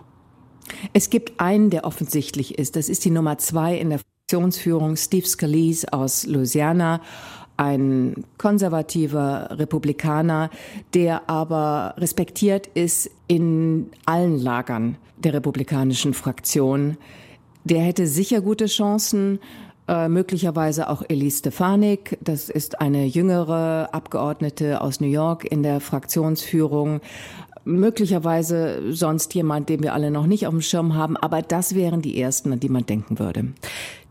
Es 0.92 1.10
gibt 1.10 1.40
einen, 1.40 1.70
der 1.70 1.84
offensichtlich 1.84 2.58
ist. 2.58 2.76
Das 2.76 2.88
ist 2.88 3.04
die 3.04 3.10
Nummer 3.10 3.38
zwei 3.38 3.76
in 3.76 3.90
der 3.90 3.98
Fraktionsführung, 3.98 4.96
Steve 4.96 5.26
Scalise 5.26 5.92
aus 5.92 6.24
Louisiana 6.26 7.00
ein 7.60 8.24
konservativer 8.38 9.48
Republikaner, 9.50 10.48
der 10.94 11.28
aber 11.28 11.94
respektiert 11.98 12.66
ist 12.68 13.10
in 13.26 13.90
allen 14.06 14.38
Lagern 14.38 14.96
der 15.18 15.34
republikanischen 15.34 16.14
Fraktion. 16.14 16.96
Der 17.64 17.82
hätte 17.82 18.06
sicher 18.06 18.40
gute 18.40 18.64
Chancen, 18.64 19.40
äh, 19.88 20.08
möglicherweise 20.08 20.88
auch 20.88 21.02
Elise 21.06 21.40
Stefanik. 21.40 22.16
Das 22.22 22.48
ist 22.48 22.80
eine 22.80 23.04
jüngere 23.04 23.90
Abgeordnete 23.92 24.80
aus 24.80 25.00
New 25.00 25.08
York 25.08 25.44
in 25.44 25.62
der 25.62 25.80
Fraktionsführung 25.80 27.02
möglicherweise 27.78 28.92
sonst 28.92 29.34
jemand, 29.34 29.68
den 29.68 29.82
wir 29.82 29.94
alle 29.94 30.10
noch 30.10 30.26
nicht 30.26 30.46
auf 30.46 30.52
dem 30.52 30.60
Schirm 30.60 30.94
haben, 30.94 31.16
aber 31.16 31.42
das 31.42 31.74
wären 31.74 32.02
die 32.02 32.20
ersten, 32.20 32.52
an 32.52 32.60
die 32.60 32.68
man 32.68 32.86
denken 32.86 33.18
würde. 33.18 33.52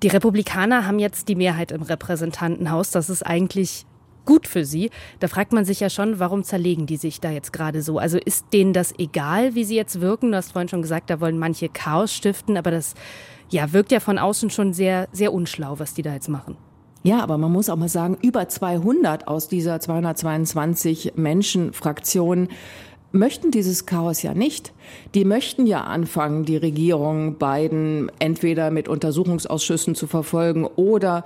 Die 0.04 0.08
Republikaner 0.08 0.88
haben 0.88 1.00
jetzt 1.00 1.28
die 1.28 1.36
Mehrheit 1.36 1.72
im 1.72 1.82
Repräsentantenhaus. 1.82 2.92
Das 2.92 3.10
ist 3.10 3.24
eigentlich 3.24 3.86
gut 4.26 4.48
für 4.48 4.64
sie. 4.64 4.92
Da 5.20 5.28
fragt 5.28 5.54
man 5.54 5.66
sich 5.66 5.80
ja 5.80 5.90
schon, 5.90 6.20
warum 6.20 6.44
zerlegen 6.44 6.86
die 6.86 6.98
sich 6.98 7.20
da 7.20 7.32
jetzt 7.32 7.52
gerade 7.52 7.82
so? 7.82 7.98
Also 7.98 8.18
ist 8.18 8.46
denen 8.54 8.74
das 8.74 8.94
egal, 8.98 9.56
wie 9.56 9.64
sie 9.64 9.76
jetzt 9.76 10.02
wirken? 10.02 10.32
Du 10.32 10.38
hast 10.38 10.52
vorhin 10.52 10.70
schon 10.70 10.82
gesagt, 10.82 11.10
da 11.10 11.20
wollen 11.20 11.40
manche 11.40 11.68
Chaos 11.68 12.14
stiften, 12.14 12.56
aber 12.56 12.72
das 12.72 12.94
ja, 13.50 13.74
wirkt 13.74 13.92
ja 13.92 14.00
von 14.00 14.20
außen 14.20 14.52
schon 14.52 14.74
sehr, 14.74 15.08
sehr 15.12 15.34
unschlau, 15.34 15.80
was 15.80 15.96
die 15.96 16.04
da 16.04 16.14
jetzt 16.14 16.30
machen. 16.30 16.58
Ja, 17.02 17.22
aber 17.22 17.38
man 17.38 17.52
muss 17.52 17.70
auch 17.70 17.78
mal 17.78 17.90
sagen, 17.90 18.18
über 18.22 18.48
200 18.50 19.28
aus 19.28 19.48
dieser 19.48 19.80
222 19.80 21.14
Menschenfraktion 21.16 22.50
möchten 23.12 23.52
dieses 23.52 23.86
Chaos 23.86 24.22
ja 24.22 24.34
nicht. 24.34 24.74
Die 25.16 25.26
möchten 25.26 25.66
ja 25.66 25.84
anfangen, 25.84 26.46
die 26.46 26.58
Regierung 26.58 27.36
Biden 27.36 28.12
entweder 28.20 28.72
mit 28.72 28.88
Untersuchungsausschüssen 28.88 29.96
zu 29.96 30.08
verfolgen 30.08 30.66
oder 30.66 31.24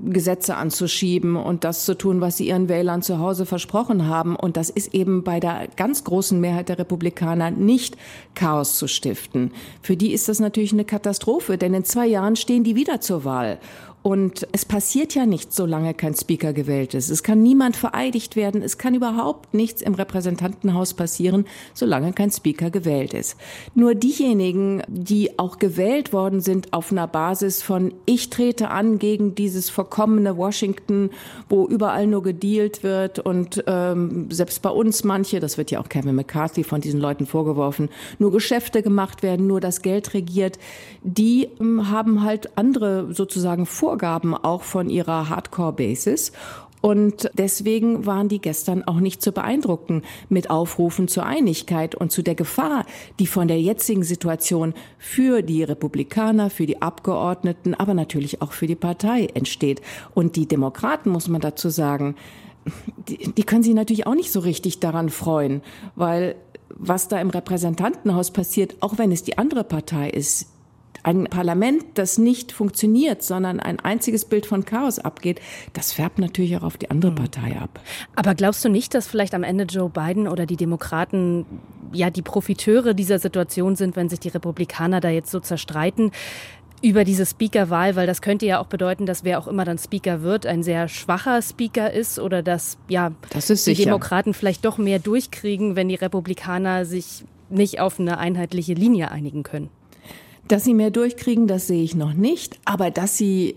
Gesetze 0.00 0.56
anzuschieben 0.56 1.36
und 1.36 1.64
das 1.64 1.84
zu 1.84 1.96
tun, 1.96 2.20
was 2.20 2.36
sie 2.36 2.48
ihren 2.48 2.68
Wählern 2.68 3.02
zu 3.02 3.18
Hause 3.18 3.46
versprochen 3.46 4.08
haben. 4.08 4.36
Und 4.36 4.56
das 4.56 4.70
ist 4.70 4.92
eben 4.94 5.22
bei 5.22 5.40
der 5.40 5.68
ganz 5.76 6.04
großen 6.04 6.40
Mehrheit 6.40 6.68
der 6.68 6.78
Republikaner 6.78 7.50
nicht 7.50 7.96
Chaos 8.34 8.76
zu 8.76 8.88
stiften. 8.88 9.52
Für 9.82 9.96
die 9.96 10.12
ist 10.12 10.28
das 10.28 10.40
natürlich 10.40 10.72
eine 10.72 10.84
Katastrophe, 10.84 11.58
denn 11.58 11.74
in 11.74 11.84
zwei 11.84 12.06
Jahren 12.06 12.36
stehen 12.36 12.64
die 12.64 12.74
wieder 12.74 13.00
zur 13.00 13.24
Wahl. 13.24 13.58
Und 14.06 14.46
es 14.52 14.66
passiert 14.66 15.14
ja 15.14 15.24
nichts, 15.24 15.56
solange 15.56 15.94
kein 15.94 16.14
Speaker 16.14 16.52
gewählt 16.52 16.92
ist. 16.92 17.08
Es 17.08 17.22
kann 17.22 17.42
niemand 17.42 17.74
vereidigt 17.74 18.36
werden. 18.36 18.60
Es 18.60 18.76
kann 18.76 18.94
überhaupt 18.94 19.54
nichts 19.54 19.80
im 19.80 19.94
Repräsentantenhaus 19.94 20.92
passieren, 20.92 21.46
solange 21.72 22.12
kein 22.12 22.30
Speaker 22.30 22.68
gewählt 22.68 23.14
ist. 23.14 23.38
Nur 23.74 23.94
diejenigen, 23.94 24.82
die 24.88 25.38
auch 25.38 25.58
gewählt 25.58 26.12
worden 26.12 26.42
sind 26.42 26.74
auf 26.74 26.92
einer 26.92 27.06
Basis 27.06 27.62
von 27.62 27.94
ich 28.04 28.28
trete 28.28 28.68
an 28.68 28.98
gegen 28.98 29.34
dieses 29.34 29.70
verkommene 29.70 30.36
Washington, 30.36 31.08
wo 31.48 31.66
überall 31.66 32.06
nur 32.06 32.22
gedealt 32.22 32.82
wird 32.82 33.20
und 33.20 33.64
ähm, 33.66 34.30
selbst 34.30 34.60
bei 34.60 34.68
uns 34.68 35.04
manche, 35.04 35.40
das 35.40 35.56
wird 35.56 35.70
ja 35.70 35.80
auch 35.80 35.88
Kevin 35.88 36.14
McCarthy 36.14 36.62
von 36.62 36.82
diesen 36.82 37.00
Leuten 37.00 37.24
vorgeworfen, 37.24 37.88
nur 38.18 38.32
Geschäfte 38.32 38.82
gemacht 38.82 39.22
werden, 39.22 39.46
nur 39.46 39.62
das 39.62 39.80
Geld 39.80 40.12
regiert, 40.12 40.58
die 41.02 41.48
ähm, 41.58 41.90
haben 41.90 42.22
halt 42.22 42.58
andere 42.58 43.14
sozusagen 43.14 43.64
Vor 43.64 43.93
Vorgaben 43.94 44.34
auch 44.34 44.62
von 44.62 44.90
ihrer 44.90 45.28
Hardcore-Basis. 45.28 46.32
Und 46.80 47.30
deswegen 47.34 48.06
waren 48.06 48.28
die 48.28 48.40
gestern 48.40 48.82
auch 48.82 48.98
nicht 48.98 49.22
zu 49.22 49.30
beeindrucken 49.30 50.02
mit 50.28 50.50
Aufrufen 50.50 51.06
zur 51.06 51.24
Einigkeit 51.24 51.94
und 51.94 52.10
zu 52.10 52.22
der 52.22 52.34
Gefahr, 52.34 52.86
die 53.20 53.28
von 53.28 53.46
der 53.46 53.60
jetzigen 53.60 54.02
Situation 54.02 54.74
für 54.98 55.42
die 55.42 55.62
Republikaner, 55.62 56.50
für 56.50 56.66
die 56.66 56.82
Abgeordneten, 56.82 57.74
aber 57.74 57.94
natürlich 57.94 58.42
auch 58.42 58.50
für 58.50 58.66
die 58.66 58.74
Partei 58.74 59.28
entsteht. 59.32 59.80
Und 60.12 60.34
die 60.34 60.48
Demokraten, 60.48 61.10
muss 61.10 61.28
man 61.28 61.40
dazu 61.40 61.70
sagen, 61.70 62.16
die, 63.08 63.32
die 63.32 63.44
können 63.44 63.62
sich 63.62 63.74
natürlich 63.74 64.08
auch 64.08 64.16
nicht 64.16 64.32
so 64.32 64.40
richtig 64.40 64.80
daran 64.80 65.08
freuen, 65.08 65.62
weil 65.94 66.34
was 66.68 67.06
da 67.06 67.20
im 67.20 67.30
Repräsentantenhaus 67.30 68.32
passiert, 68.32 68.74
auch 68.80 68.98
wenn 68.98 69.12
es 69.12 69.22
die 69.22 69.38
andere 69.38 69.62
Partei 69.62 70.10
ist, 70.10 70.48
ein 71.04 71.24
Parlament, 71.24 71.84
das 71.94 72.18
nicht 72.18 72.50
funktioniert, 72.50 73.22
sondern 73.22 73.60
ein 73.60 73.78
einziges 73.78 74.24
Bild 74.24 74.46
von 74.46 74.64
Chaos 74.64 74.98
abgeht, 74.98 75.40
das 75.74 75.92
färbt 75.92 76.18
natürlich 76.18 76.56
auch 76.56 76.62
auf 76.62 76.76
die 76.76 76.90
andere 76.90 77.12
hm. 77.12 77.16
Partei 77.16 77.56
ab. 77.58 77.80
Aber 78.16 78.34
glaubst 78.34 78.64
du 78.64 78.68
nicht, 78.68 78.94
dass 78.94 79.06
vielleicht 79.06 79.34
am 79.34 79.44
Ende 79.44 79.64
Joe 79.64 79.90
Biden 79.90 80.26
oder 80.26 80.46
die 80.46 80.56
Demokraten 80.56 81.46
ja 81.92 82.10
die 82.10 82.22
Profiteure 82.22 82.94
dieser 82.94 83.18
Situation 83.18 83.76
sind, 83.76 83.96
wenn 83.96 84.08
sich 84.08 84.18
die 84.18 84.30
Republikaner 84.30 85.00
da 85.00 85.10
jetzt 85.10 85.30
so 85.30 85.40
zerstreiten? 85.40 86.10
über 86.82 87.04
diese 87.04 87.24
Speakerwahl, 87.24 87.96
weil 87.96 88.06
das 88.06 88.20
könnte 88.20 88.44
ja 88.44 88.60
auch 88.60 88.66
bedeuten, 88.66 89.06
dass 89.06 89.24
wer 89.24 89.38
auch 89.38 89.48
immer 89.48 89.64
dann 89.64 89.78
Speaker 89.78 90.20
wird, 90.20 90.44
ein 90.44 90.62
sehr 90.62 90.86
schwacher 90.88 91.40
Speaker 91.40 91.90
ist 91.90 92.18
oder 92.18 92.42
dass 92.42 92.76
ja 92.88 93.12
das 93.30 93.46
die 93.46 93.54
sicher. 93.54 93.84
Demokraten 93.84 94.34
vielleicht 94.34 94.66
doch 94.66 94.76
mehr 94.76 94.98
durchkriegen, 94.98 95.76
wenn 95.76 95.88
die 95.88 95.94
Republikaner 95.94 96.84
sich 96.84 97.24
nicht 97.48 97.80
auf 97.80 97.98
eine 97.98 98.18
einheitliche 98.18 98.74
Linie 98.74 99.10
einigen 99.10 99.44
können. 99.44 99.70
Dass 100.48 100.64
sie 100.64 100.74
mehr 100.74 100.90
durchkriegen, 100.90 101.46
das 101.46 101.66
sehe 101.66 101.82
ich 101.82 101.94
noch 101.94 102.14
nicht. 102.14 102.58
Aber 102.64 102.90
dass 102.90 103.16
sie 103.16 103.56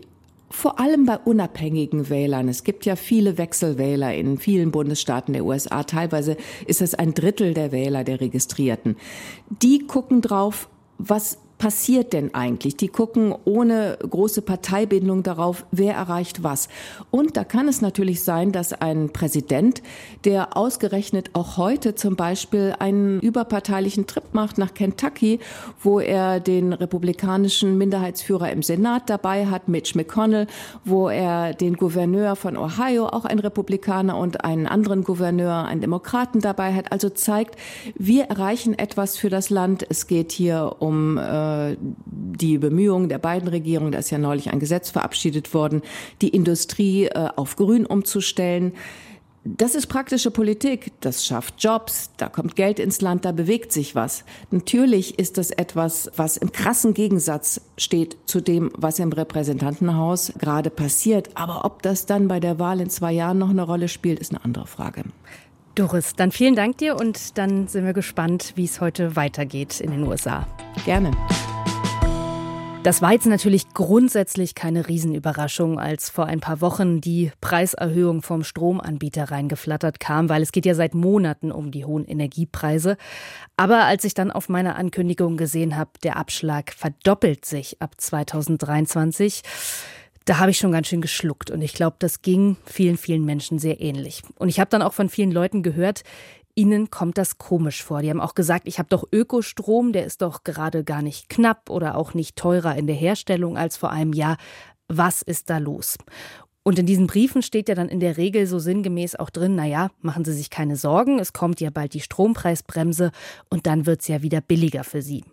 vor 0.50 0.80
allem 0.80 1.06
bei 1.06 1.18
unabhängigen 1.18 2.10
Wählern. 2.10 2.48
Es 2.48 2.64
gibt 2.64 2.86
ja 2.86 2.96
viele 2.96 3.38
Wechselwähler 3.38 4.14
in 4.16 4.38
vielen 4.38 4.72
Bundesstaaten 4.72 5.34
der 5.34 5.44
USA. 5.46 5.84
Teilweise 5.84 6.38
ist 6.66 6.82
es 6.82 6.96
ein 6.96 7.14
Drittel 7.14 7.54
der 7.54 7.72
Wähler 7.72 8.04
der 8.04 8.22
Registrierten. 8.22 8.96
Die 9.62 9.80
gucken 9.80 10.22
drauf, 10.22 10.70
was 10.98 11.40
passiert 11.58 12.14
denn 12.14 12.34
eigentlich? 12.34 12.78
Die 12.78 12.88
gucken 12.88 13.34
ohne 13.46 13.98
große 14.08 14.42
Parteibindung 14.42 15.24
darauf, 15.24 15.66
wer 15.72 15.96
erreicht 15.96 16.44
was. 16.44 16.70
Und 17.12 17.38
da 17.38 17.44
kann 17.44 17.68
es 17.68 17.82
natürlich 17.82 18.24
sein, 18.24 18.52
dass 18.52 18.74
ein 18.74 19.12
Präsident, 19.12 19.82
der 20.24 20.56
ausgerechnet 20.56 21.32
auch 21.34 21.58
heute 21.58 21.96
zum 21.96 22.16
Beispiel 22.16 22.76
einen 22.78 23.20
überparteilichen 23.22 24.08
Trip 24.08 24.24
macht 24.34 24.58
nach 24.58 24.74
Kentucky, 24.74 25.40
wo 25.82 26.00
er 26.00 26.40
den 26.40 26.74
republikanischen 26.74 27.78
Minderheitsführer 27.78 28.52
im 28.52 28.62
Senat 28.62 29.10
dabei 29.10 29.48
hat, 29.48 29.68
Mitch 29.68 29.98
McConnell, 29.98 30.48
wo 30.86 31.10
er 31.10 31.54
den 31.54 31.76
Gouverneur 31.76 32.36
von 32.36 32.58
Ohio, 32.58 33.08
auch 33.08 33.26
ein 33.26 33.40
Republikaner, 33.40 34.18
und 34.18 34.44
einen 34.44 34.68
anderen 34.68 35.04
Gouverneur, 35.04 35.66
einen 35.66 35.82
Demokraten 35.82 36.40
dabei 36.40 36.74
hat. 36.74 36.92
Also 36.92 37.10
zeigt, 37.10 37.56
wir 37.96 38.26
erreichen 38.26 38.78
etwas 38.78 39.18
für 39.18 39.30
das 39.30 39.50
Land. 39.50 39.86
Es 39.90 40.08
geht 40.08 40.32
hier 40.32 40.76
um 40.80 41.18
äh, 41.18 41.47
die 42.06 42.58
Bemühungen 42.58 43.10
der 43.10 43.20
beiden 43.20 43.48
Regierungen, 43.48 43.92
da 43.92 44.00
ist 44.00 44.10
ja 44.10 44.18
neulich 44.18 44.52
ein 44.52 44.60
Gesetz 44.60 44.90
verabschiedet 44.90 45.54
worden, 45.54 45.82
die 46.22 46.30
Industrie 46.30 47.06
äh, 47.06 47.30
auf 47.36 47.56
Grün 47.56 47.86
umzustellen. 47.86 48.74
Das 49.56 49.76
ist 49.76 49.88
praktische 49.88 50.30
Politik. 50.30 50.92
Das 51.00 51.26
schafft 51.26 51.64
Jobs, 51.64 52.12
da 52.18 52.28
kommt 52.28 52.58
Geld 52.58 52.80
ins 52.80 53.00
Land, 53.00 53.24
da 53.24 53.32
bewegt 53.32 53.72
sich 53.72 53.96
was. 53.96 54.26
Natürlich 54.52 55.20
ist 55.20 55.38
das 55.38 55.52
etwas, 55.52 56.12
was 56.18 56.36
im 56.36 56.52
krassen 56.52 56.94
Gegensatz 56.94 57.62
steht 57.78 58.18
zu 58.26 58.42
dem, 58.42 58.72
was 58.76 59.00
im 59.00 59.14
Repräsentantenhaus 59.14 60.34
gerade 60.38 60.70
passiert. 60.70 61.30
Aber 61.36 61.64
ob 61.64 61.82
das 61.82 62.06
dann 62.06 62.28
bei 62.28 62.42
der 62.42 62.60
Wahl 62.60 62.82
in 62.82 62.90
zwei 62.90 63.14
Jahren 63.14 63.38
noch 63.38 63.50
eine 63.50 63.64
Rolle 63.64 63.88
spielt, 63.88 64.20
ist 64.20 64.32
eine 64.32 64.44
andere 64.44 64.68
Frage. 64.68 65.04
Doris, 65.78 66.14
dann 66.16 66.32
vielen 66.32 66.56
Dank 66.56 66.80
dir 66.80 66.96
und 66.96 67.38
dann 67.38 67.68
sind 67.68 67.86
wir 67.86 67.94
gespannt, 67.94 68.54
wie 68.56 68.66
es 68.66 68.82
heute 68.82 69.16
weitergeht 69.16 69.80
in 69.80 69.92
den 69.92 70.02
USA. 70.04 70.48
Gerne. 70.86 71.12
Das 72.82 73.04
war 73.04 73.12
jetzt 73.12 73.28
natürlich 73.28 73.74
grundsätzlich 73.76 74.56
keine 74.56 74.88
Riesenüberraschung, 74.88 75.80
als 75.80 76.10
vor 76.10 76.26
ein 76.26 76.40
paar 76.40 76.62
Wochen 76.62 77.00
die 77.00 77.32
Preiserhöhung 77.42 78.24
vom 78.24 78.44
Stromanbieter 78.44 79.30
reingeflattert 79.30 80.00
kam, 80.00 80.30
weil 80.30 80.42
es 80.42 80.52
geht 80.52 80.66
ja 80.66 80.74
seit 80.74 80.96
Monaten 80.96 81.52
um 81.52 81.70
die 81.70 81.86
hohen 81.86 82.06
Energiepreise. 82.06 82.98
Aber 83.56 83.84
als 83.84 84.04
ich 84.04 84.16
dann 84.16 84.32
auf 84.32 84.50
meiner 84.50 84.78
Ankündigung 84.78 85.38
gesehen 85.38 85.76
habe, 85.76 85.92
der 86.02 86.18
Abschlag 86.18 86.74
verdoppelt 86.74 87.46
sich 87.46 87.82
ab 87.82 87.96
2023, 87.98 89.44
da 90.28 90.40
habe 90.40 90.52
ich 90.52 90.58
schon 90.58 90.74
ganz 90.74 90.88
schön 90.88 91.02
geschluckt. 91.02 91.50
Und 91.52 91.62
ich 91.62 91.74
glaube, 91.74 91.96
das 92.00 92.22
ging 92.22 92.58
vielen, 92.66 92.98
vielen 92.98 93.24
Menschen 93.24 93.60
sehr 93.60 93.80
ähnlich. 93.80 94.24
Und 94.36 94.50
ich 94.50 94.60
habe 94.60 94.70
dann 94.70 94.82
auch 94.82 94.94
von 94.94 95.10
vielen 95.10 95.32
Leuten 95.32 95.64
gehört, 95.64 96.04
ihnen 96.54 96.90
kommt 96.90 97.18
das 97.18 97.38
komisch 97.38 97.84
vor. 97.84 98.02
Die 98.02 98.10
haben 98.10 98.20
auch 98.20 98.36
gesagt, 98.36 98.68
ich 98.68 98.78
habe 98.78 98.90
doch 98.90 99.06
Ökostrom, 99.12 99.94
der 99.94 100.06
ist 100.06 100.22
doch 100.22 100.44
gerade 100.44 100.84
gar 100.84 101.02
nicht 101.02 101.30
knapp 101.30 101.70
oder 101.70 101.96
auch 101.96 102.14
nicht 102.14 102.36
teurer 102.36 102.76
in 102.76 102.88
der 102.88 102.96
Herstellung 102.96 103.58
als 103.58 103.78
vor 103.78 103.92
einem 103.92 104.12
Jahr. 104.12 104.38
Was 104.90 105.22
ist 105.22 105.50
da 105.50 105.60
los? 105.60 105.98
Und 106.64 106.78
in 106.78 106.86
diesen 106.86 107.08
Briefen 107.08 107.42
steht 107.42 107.70
ja 107.70 107.76
dann 107.76 107.88
in 107.88 108.02
der 108.02 108.18
Regel 108.18 108.48
so 108.48 108.60
sinngemäß 108.60 109.16
auch 109.16 109.30
drin, 109.30 109.56
naja, 109.56 109.92
machen 110.02 110.26
Sie 110.26 110.34
sich 110.34 110.50
keine 110.50 110.76
Sorgen, 110.76 111.20
es 111.20 111.32
kommt 111.32 111.62
ja 111.62 111.70
bald 111.70 111.94
die 111.94 112.02
Strompreisbremse 112.02 113.12
und 113.50 113.68
dann 113.68 113.86
wird 113.86 114.02
es 114.02 114.10
ja 114.10 114.22
wieder 114.22 114.42
billiger 114.42 114.84
für 114.84 115.02
Sie. 115.02 115.24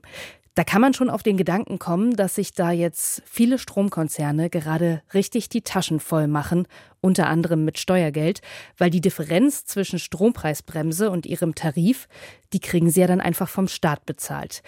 Da 0.55 0.63
kann 0.63 0.81
man 0.81 0.95
schon 0.95 1.11
auf 1.11 1.25
den 1.25 1.37
Gedanken 1.37 1.81
kommen, 1.81 2.15
dass 2.15 2.37
sich 2.37 2.53
da 2.53 2.71
jetzt 2.71 3.23
viele 3.27 3.59
Stromkonzerne 3.59 4.51
gerade 4.51 5.03
richtig 5.13 5.49
die 5.49 5.63
Taschen 5.63 5.99
voll 5.99 6.29
machen, 6.29 6.69
unter 7.01 7.27
anderem 7.27 7.65
mit 7.65 7.77
Steuergeld, 7.77 8.41
weil 8.79 8.91
die 8.91 9.01
Differenz 9.01 9.65
zwischen 9.65 9.99
Strompreisbremse 9.99 11.11
und 11.11 11.27
ihrem 11.27 11.57
Tarif, 11.57 12.07
die 12.53 12.61
kriegen 12.61 12.89
sie 12.89 13.01
ja 13.01 13.09
dann 13.09 13.21
einfach 13.21 13.49
vom 13.49 13.67
Staat 13.67 14.07
bezahlt. 14.07 14.63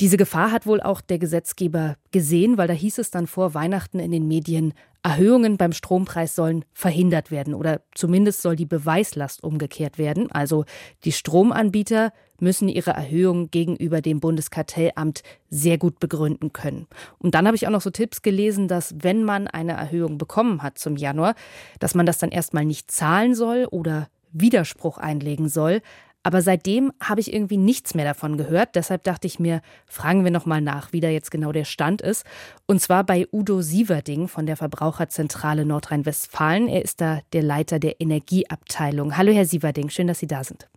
Diese 0.00 0.16
Gefahr 0.16 0.52
hat 0.52 0.64
wohl 0.66 0.80
auch 0.80 1.00
der 1.00 1.18
Gesetzgeber 1.18 1.96
gesehen, 2.12 2.56
weil 2.56 2.68
da 2.68 2.74
hieß 2.74 2.98
es 2.98 3.10
dann 3.10 3.26
vor 3.26 3.54
Weihnachten 3.54 3.98
in 3.98 4.12
den 4.12 4.28
Medien, 4.28 4.72
Erhöhungen 5.02 5.56
beim 5.56 5.72
Strompreis 5.72 6.34
sollen 6.34 6.64
verhindert 6.72 7.30
werden 7.30 7.54
oder 7.54 7.80
zumindest 7.94 8.42
soll 8.42 8.56
die 8.56 8.66
Beweislast 8.66 9.42
umgekehrt 9.42 9.96
werden. 9.96 10.30
Also 10.30 10.64
die 11.04 11.12
Stromanbieter 11.12 12.12
müssen 12.40 12.68
ihre 12.68 12.90
Erhöhung 12.90 13.50
gegenüber 13.50 14.00
dem 14.00 14.20
Bundeskartellamt 14.20 15.22
sehr 15.50 15.78
gut 15.78 15.98
begründen 15.98 16.52
können. 16.52 16.86
Und 17.18 17.34
dann 17.34 17.46
habe 17.46 17.56
ich 17.56 17.66
auch 17.66 17.72
noch 17.72 17.80
so 17.80 17.90
Tipps 17.90 18.22
gelesen, 18.22 18.68
dass 18.68 18.94
wenn 19.00 19.24
man 19.24 19.46
eine 19.48 19.72
Erhöhung 19.72 20.18
bekommen 20.18 20.62
hat 20.62 20.78
zum 20.78 20.96
Januar, 20.96 21.34
dass 21.78 21.94
man 21.94 22.06
das 22.06 22.18
dann 22.18 22.30
erstmal 22.30 22.64
nicht 22.64 22.90
zahlen 22.90 23.34
soll 23.34 23.66
oder 23.70 24.08
Widerspruch 24.32 24.98
einlegen 24.98 25.48
soll, 25.48 25.80
Aber 26.22 26.42
seitdem 26.42 26.92
habe 27.02 27.20
ich 27.20 27.32
irgendwie 27.32 27.56
nichts 27.56 27.94
mehr 27.94 28.04
davon 28.04 28.36
gehört. 28.36 28.74
Deshalb 28.74 29.04
dachte 29.04 29.26
ich 29.26 29.38
mir, 29.38 29.60
fragen 29.86 30.24
wir 30.24 30.30
noch 30.30 30.46
mal 30.46 30.60
nach, 30.60 30.92
wie 30.92 31.00
da 31.00 31.08
jetzt 31.08 31.30
genau 31.30 31.52
der 31.52 31.64
Stand 31.64 32.02
ist. 32.02 32.26
Und 32.66 32.80
zwar 32.80 33.04
bei 33.04 33.26
Udo 33.32 33.62
Sieverding 33.62 34.28
von 34.28 34.44
der 34.44 34.56
Verbraucherzentrale 34.56 35.64
Nordrhein-Westfalen. 35.64 36.68
Er 36.68 36.82
ist 36.82 37.00
da 37.00 37.20
der 37.32 37.42
Leiter 37.42 37.78
der 37.78 38.00
Energieabteilung. 38.00 39.16
Hallo, 39.16 39.32
Herr 39.32 39.46
Sieverding, 39.46 39.90
schön, 39.90 40.06
dass 40.06 40.18
Sie 40.18 40.26
da 40.26 40.44
sind. 40.44 40.68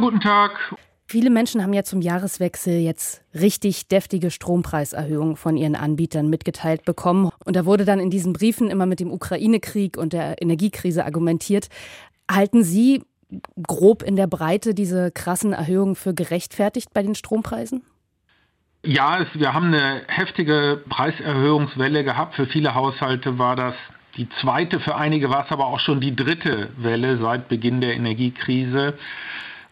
Guten 0.00 0.20
Tag. 0.20 0.76
Viele 1.10 1.30
Menschen 1.30 1.62
haben 1.62 1.72
ja 1.72 1.84
zum 1.84 2.02
Jahreswechsel 2.02 2.80
jetzt 2.80 3.22
richtig 3.32 3.88
deftige 3.88 4.30
Strompreiserhöhungen 4.30 5.36
von 5.36 5.56
ihren 5.56 5.74
Anbietern 5.74 6.28
mitgeteilt 6.28 6.84
bekommen. 6.84 7.30
Und 7.46 7.56
da 7.56 7.64
wurde 7.64 7.86
dann 7.86 7.98
in 7.98 8.10
diesen 8.10 8.34
Briefen 8.34 8.68
immer 8.68 8.84
mit 8.84 9.00
dem 9.00 9.10
Ukraine-Krieg 9.10 9.96
und 9.96 10.12
der 10.12 10.42
Energiekrise 10.42 11.06
argumentiert. 11.06 11.68
Halten 12.30 12.62
Sie 12.62 13.02
grob 13.62 14.02
in 14.02 14.16
der 14.16 14.26
Breite 14.26 14.74
diese 14.74 15.10
krassen 15.10 15.52
Erhöhungen 15.52 15.94
für 15.94 16.14
gerechtfertigt 16.14 16.92
bei 16.94 17.02
den 17.02 17.14
Strompreisen? 17.14 17.82
Ja, 18.84 19.20
es, 19.20 19.28
wir 19.34 19.52
haben 19.52 19.66
eine 19.66 20.02
heftige 20.06 20.82
Preiserhöhungswelle 20.88 22.04
gehabt. 22.04 22.36
Für 22.36 22.46
viele 22.46 22.74
Haushalte 22.74 23.38
war 23.38 23.56
das 23.56 23.74
die 24.16 24.28
zweite, 24.40 24.80
für 24.80 24.96
einige 24.96 25.30
war 25.30 25.44
es 25.44 25.52
aber 25.52 25.66
auch 25.66 25.78
schon 25.78 26.00
die 26.00 26.14
dritte 26.14 26.70
Welle 26.76 27.18
seit 27.18 27.48
Beginn 27.48 27.80
der 27.80 27.94
Energiekrise. 27.94 28.98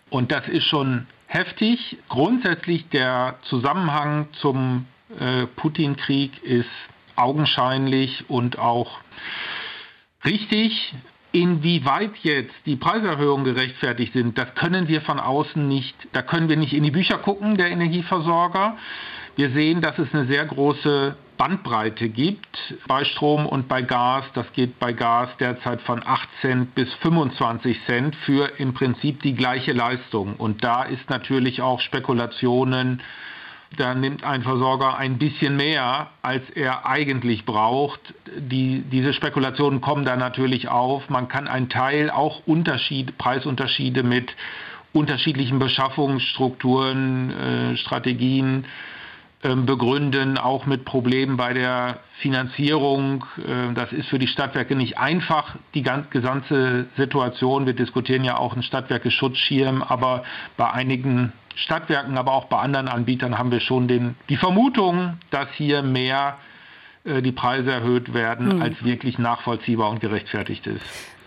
Und 0.08 0.30
das 0.30 0.46
ist 0.48 0.64
schon 0.64 1.06
heftig. 1.26 1.98
Grundsätzlich 2.08 2.88
der 2.90 3.36
Zusammenhang 3.48 4.28
zum 4.40 4.86
äh, 5.18 5.46
Putin-Krieg 5.46 6.42
ist 6.44 6.68
augenscheinlich 7.16 8.28
und 8.28 8.58
auch 8.58 9.00
richtig. 10.24 10.94
Inwieweit 11.32 12.16
jetzt 12.22 12.54
die 12.64 12.76
Preiserhöhungen 12.76 13.44
gerechtfertigt 13.44 14.12
sind, 14.12 14.38
das 14.38 14.54
können 14.54 14.88
wir 14.88 15.02
von 15.02 15.20
außen 15.20 15.66
nicht, 15.66 15.94
da 16.12 16.22
können 16.22 16.48
wir 16.48 16.56
nicht 16.56 16.72
in 16.72 16.82
die 16.82 16.90
Bücher 16.90 17.18
gucken, 17.18 17.56
der 17.56 17.70
Energieversorger. 17.70 18.76
Wir 19.36 19.50
sehen, 19.50 19.82
dass 19.82 19.98
es 19.98 20.14
eine 20.14 20.26
sehr 20.26 20.46
große 20.46 21.14
Bandbreite 21.36 22.08
gibt 22.08 22.56
bei 22.88 23.04
Strom 23.04 23.44
und 23.46 23.68
bei 23.68 23.82
Gas. 23.82 24.24
Das 24.32 24.50
geht 24.54 24.78
bei 24.78 24.94
Gas 24.94 25.28
derzeit 25.38 25.82
von 25.82 26.02
8 26.02 26.28
Cent 26.40 26.74
bis 26.74 26.92
25 26.94 27.84
Cent 27.84 28.16
für 28.16 28.58
im 28.58 28.72
Prinzip 28.72 29.20
die 29.22 29.34
gleiche 29.34 29.72
Leistung. 29.72 30.36
Und 30.36 30.64
da 30.64 30.84
ist 30.84 31.10
natürlich 31.10 31.60
auch 31.60 31.80
Spekulationen, 31.80 33.02
da 33.76 33.94
nimmt 33.94 34.22
ein 34.22 34.42
Versorger 34.42 34.96
ein 34.96 35.18
bisschen 35.18 35.56
mehr, 35.56 36.10
als 36.22 36.48
er 36.50 36.86
eigentlich 36.86 37.44
braucht. 37.44 38.00
Die, 38.36 38.82
diese 38.82 39.12
Spekulationen 39.12 39.80
kommen 39.80 40.04
da 40.04 40.16
natürlich 40.16 40.68
auf. 40.68 41.08
Man 41.10 41.28
kann 41.28 41.48
einen 41.48 41.68
Teil 41.68 42.10
auch 42.10 42.46
Unterschied, 42.46 43.18
Preisunterschiede 43.18 44.02
mit 44.02 44.34
unterschiedlichen 44.92 45.58
Beschaffungsstrukturen, 45.58 47.30
äh, 47.30 47.76
Strategien 47.76 48.66
ähm, 49.42 49.66
begründen, 49.66 50.38
auch 50.38 50.64
mit 50.64 50.84
Problemen 50.84 51.36
bei 51.36 51.52
der 51.52 51.98
Finanzierung. 52.20 53.26
Ähm, 53.46 53.74
das 53.74 53.92
ist 53.92 54.08
für 54.08 54.18
die 54.18 54.28
Stadtwerke 54.28 54.74
nicht 54.74 54.96
einfach, 54.96 55.56
die 55.74 55.82
gesamte 55.82 56.86
Situation. 56.96 57.66
Wir 57.66 57.74
diskutieren 57.74 58.24
ja 58.24 58.38
auch 58.38 58.54
einen 58.54 58.62
Stadtwerke-Schutzschirm, 58.62 59.82
aber 59.82 60.22
bei 60.56 60.70
einigen 60.72 61.32
Stadtwerken, 61.56 62.16
aber 62.16 62.32
auch 62.32 62.44
bei 62.44 62.58
anderen 62.58 62.88
Anbietern 62.88 63.38
haben 63.38 63.50
wir 63.50 63.60
schon 63.60 63.88
den, 63.88 64.14
die 64.28 64.36
Vermutung, 64.36 65.18
dass 65.30 65.48
hier 65.56 65.82
mehr 65.82 66.38
äh, 67.04 67.22
die 67.22 67.32
Preise 67.32 67.72
erhöht 67.72 68.14
werden, 68.14 68.52
hm. 68.52 68.62
als 68.62 68.84
wirklich 68.84 69.18
nachvollziehbar 69.18 69.90
und 69.90 70.00
gerechtfertigt 70.00 70.66
ist. 70.66 70.82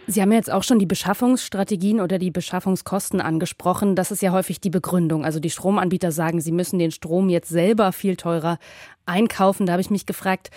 Sie 0.08 0.22
haben 0.22 0.32
jetzt 0.32 0.52
auch 0.52 0.64
schon 0.64 0.80
die 0.80 0.88
Beschaffungsstrategien 0.88 2.00
oder 2.00 2.18
die 2.18 2.32
Beschaffungskosten 2.32 3.22
angesprochen. 3.22 3.96
Das 3.96 4.10
ist 4.10 4.24
ja 4.24 4.32
häufig 4.32 4.60
die 4.60 4.72
Begründung. 4.72 5.24
Also 5.24 5.40
die 5.40 5.52
Stromanbieter 5.52 6.12
sagen, 6.12 6.42
sie 6.42 6.52
müssen 6.52 6.80
den 6.80 6.90
Strom 6.90 7.30
jetzt 7.30 7.50
selber 7.50 7.92
viel 7.92 8.16
teurer 8.16 8.58
einkaufen. 9.06 9.68
Da 9.68 9.74
habe 9.74 9.82
ich 9.82 9.92
mich 9.92 10.08
gefragt, 10.08 10.50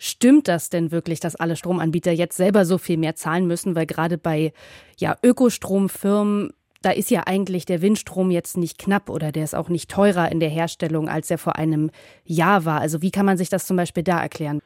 Stimmt 0.00 0.46
das 0.46 0.70
denn 0.70 0.92
wirklich, 0.92 1.18
dass 1.18 1.34
alle 1.34 1.56
Stromanbieter 1.56 2.12
jetzt 2.12 2.36
selber 2.36 2.64
so 2.64 2.78
viel 2.78 2.96
mehr 2.96 3.16
zahlen 3.16 3.48
müssen? 3.48 3.74
Weil 3.74 3.86
gerade 3.86 4.16
bei 4.16 4.52
ja, 4.96 5.16
Ökostromfirmen, 5.24 6.52
da 6.82 6.90
ist 6.90 7.10
ja 7.10 7.22
eigentlich 7.26 7.66
der 7.66 7.82
Windstrom 7.82 8.30
jetzt 8.30 8.56
nicht 8.56 8.78
knapp 8.78 9.10
oder 9.10 9.32
der 9.32 9.44
ist 9.44 9.54
auch 9.54 9.68
nicht 9.68 9.90
teurer 9.90 10.30
in 10.30 10.40
der 10.40 10.48
Herstellung, 10.48 11.08
als 11.08 11.30
er 11.30 11.38
vor 11.38 11.56
einem 11.56 11.90
Jahr 12.24 12.64
war. 12.64 12.80
Also 12.80 13.02
wie 13.02 13.10
kann 13.10 13.26
man 13.26 13.36
sich 13.36 13.48
das 13.48 13.66
zum 13.66 13.76
Beispiel 13.76 14.02
da 14.02 14.20
erklären? 14.20 14.60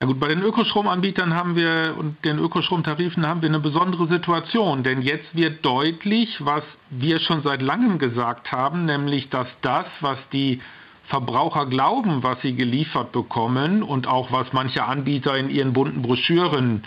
Ja 0.00 0.08
gut, 0.08 0.18
bei 0.18 0.28
den 0.28 0.42
Ökostromanbietern 0.42 1.34
haben 1.34 1.54
wir 1.54 1.94
und 1.96 2.22
den 2.24 2.38
Ökostromtarifen 2.38 3.26
haben 3.26 3.40
wir 3.40 3.48
eine 3.48 3.60
besondere 3.60 4.08
Situation, 4.08 4.82
denn 4.82 5.00
jetzt 5.00 5.34
wird 5.34 5.64
deutlich, 5.64 6.44
was 6.44 6.64
wir 6.90 7.20
schon 7.20 7.42
seit 7.42 7.62
langem 7.62 7.98
gesagt 7.98 8.50
haben, 8.50 8.84
nämlich 8.84 9.30
dass 9.30 9.46
das, 9.62 9.86
was 10.00 10.18
die 10.32 10.60
Verbraucher 11.06 11.66
glauben, 11.66 12.22
was 12.22 12.40
sie 12.42 12.54
geliefert 12.56 13.12
bekommen 13.12 13.82
und 13.82 14.06
auch 14.06 14.32
was 14.32 14.52
manche 14.52 14.84
Anbieter 14.84 15.36
in 15.36 15.48
ihren 15.48 15.72
bunten 15.72 16.02
Broschüren 16.02 16.84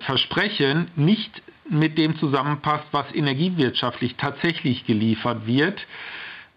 versprechen, 0.00 0.90
nicht 0.94 1.42
mit 1.68 1.98
dem 1.98 2.16
zusammenpasst, 2.18 2.86
was 2.92 3.06
energiewirtschaftlich 3.14 4.16
tatsächlich 4.16 4.86
geliefert 4.86 5.46
wird. 5.46 5.86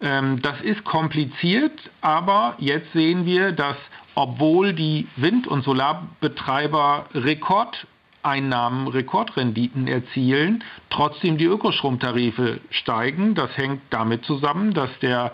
Ähm, 0.00 0.40
das 0.42 0.60
ist 0.62 0.84
kompliziert, 0.84 1.78
aber 2.00 2.54
jetzt 2.58 2.92
sehen 2.92 3.26
wir, 3.26 3.52
dass 3.52 3.76
obwohl 4.14 4.72
die 4.72 5.06
Wind- 5.16 5.46
und 5.46 5.62
Solarbetreiber 5.62 7.06
Rekordeinnahmen, 7.14 8.88
Rekordrenditen 8.88 9.86
erzielen, 9.86 10.64
trotzdem 10.90 11.38
die 11.38 11.44
Ökostromtarife 11.44 12.60
steigen. 12.70 13.34
Das 13.34 13.56
hängt 13.56 13.82
damit 13.90 14.24
zusammen, 14.24 14.74
dass 14.74 14.90
der 15.00 15.32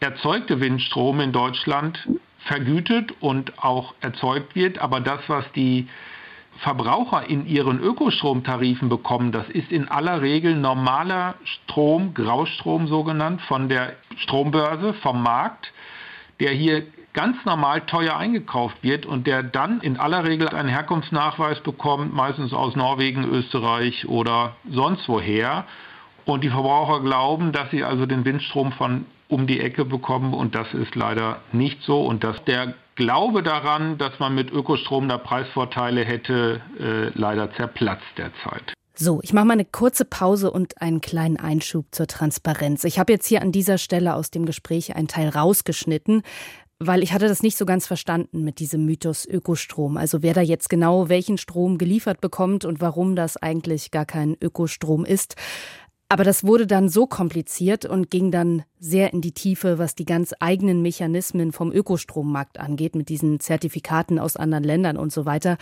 erzeugte 0.00 0.60
Windstrom 0.60 1.20
in 1.20 1.32
Deutschland 1.32 2.06
vergütet 2.40 3.14
und 3.20 3.58
auch 3.62 3.94
erzeugt 4.00 4.54
wird, 4.54 4.78
aber 4.78 5.00
das, 5.00 5.20
was 5.28 5.44
die 5.52 5.88
Verbraucher 6.58 7.28
in 7.28 7.46
ihren 7.46 7.80
Ökostromtarifen 7.80 8.88
bekommen, 8.88 9.32
das 9.32 9.48
ist 9.48 9.70
in 9.70 9.88
aller 9.88 10.22
Regel 10.22 10.56
normaler 10.56 11.34
Strom, 11.44 12.14
Graustrom 12.14 12.86
so 12.88 13.04
genannt, 13.04 13.40
von 13.42 13.68
der 13.68 13.94
Strombörse, 14.16 14.94
vom 14.94 15.22
Markt, 15.22 15.72
der 16.40 16.50
hier 16.50 16.84
ganz 17.12 17.36
normal 17.46 17.80
teuer 17.82 18.16
eingekauft 18.16 18.76
wird 18.82 19.06
und 19.06 19.26
der 19.26 19.42
dann 19.42 19.80
in 19.80 19.96
aller 19.98 20.24
Regel 20.24 20.48
einen 20.50 20.68
Herkunftsnachweis 20.68 21.60
bekommt, 21.60 22.14
meistens 22.14 22.52
aus 22.52 22.76
Norwegen, 22.76 23.24
Österreich 23.24 24.06
oder 24.06 24.56
sonst 24.68 25.08
woher. 25.08 25.64
Und 26.26 26.44
die 26.44 26.50
Verbraucher 26.50 27.00
glauben, 27.00 27.52
dass 27.52 27.70
sie 27.70 27.84
also 27.84 28.04
den 28.04 28.24
Windstrom 28.24 28.72
von 28.72 29.06
um 29.28 29.46
die 29.46 29.60
Ecke 29.60 29.84
bekommen 29.84 30.34
und 30.34 30.54
das 30.54 30.72
ist 30.74 30.94
leider 30.94 31.40
nicht 31.52 31.82
so. 31.82 32.02
Und 32.02 32.24
dass 32.24 32.42
der 32.44 32.74
Glaube 32.96 33.42
daran, 33.42 33.98
dass 33.98 34.18
man 34.18 34.34
mit 34.34 34.50
Ökostrom 34.50 35.08
da 35.08 35.18
Preisvorteile 35.18 36.02
hätte, 36.02 36.62
äh, 36.80 37.10
leider 37.18 37.52
zerplatzt 37.54 38.06
derzeit. 38.16 38.72
So, 38.94 39.20
ich 39.22 39.34
mache 39.34 39.44
mal 39.44 39.52
eine 39.52 39.66
kurze 39.66 40.06
Pause 40.06 40.50
und 40.50 40.80
einen 40.80 41.02
kleinen 41.02 41.36
Einschub 41.36 41.84
zur 41.90 42.06
Transparenz. 42.06 42.84
Ich 42.84 42.98
habe 42.98 43.12
jetzt 43.12 43.26
hier 43.26 43.42
an 43.42 43.52
dieser 43.52 43.76
Stelle 43.76 44.14
aus 44.14 44.30
dem 44.30 44.46
Gespräch 44.46 44.96
einen 44.96 45.08
Teil 45.08 45.28
rausgeschnitten, 45.28 46.22
weil 46.78 47.02
ich 47.02 47.12
hatte 47.12 47.28
das 47.28 47.42
nicht 47.42 47.58
so 47.58 47.66
ganz 47.66 47.86
verstanden 47.86 48.42
mit 48.42 48.58
diesem 48.58 48.86
Mythos 48.86 49.26
Ökostrom. 49.26 49.98
Also 49.98 50.22
wer 50.22 50.32
da 50.32 50.40
jetzt 50.40 50.70
genau 50.70 51.10
welchen 51.10 51.36
Strom 51.36 51.76
geliefert 51.76 52.22
bekommt 52.22 52.64
und 52.64 52.80
warum 52.80 53.16
das 53.16 53.36
eigentlich 53.36 53.90
gar 53.90 54.06
kein 54.06 54.34
Ökostrom 54.40 55.04
ist. 55.04 55.36
Aber 56.08 56.22
das 56.22 56.44
wurde 56.44 56.68
dann 56.68 56.88
so 56.88 57.06
kompliziert 57.06 57.84
und 57.84 58.10
ging 58.10 58.30
dann 58.30 58.62
sehr 58.78 59.12
in 59.12 59.20
die 59.20 59.32
Tiefe, 59.32 59.78
was 59.78 59.96
die 59.96 60.04
ganz 60.04 60.32
eigenen 60.38 60.80
Mechanismen 60.80 61.50
vom 61.50 61.72
Ökostrommarkt 61.72 62.60
angeht, 62.60 62.94
mit 62.94 63.08
diesen 63.08 63.40
Zertifikaten 63.40 64.20
aus 64.20 64.36
anderen 64.36 64.62
Ländern 64.62 64.96
und 64.96 65.12
so 65.12 65.26
weiter. 65.26 65.56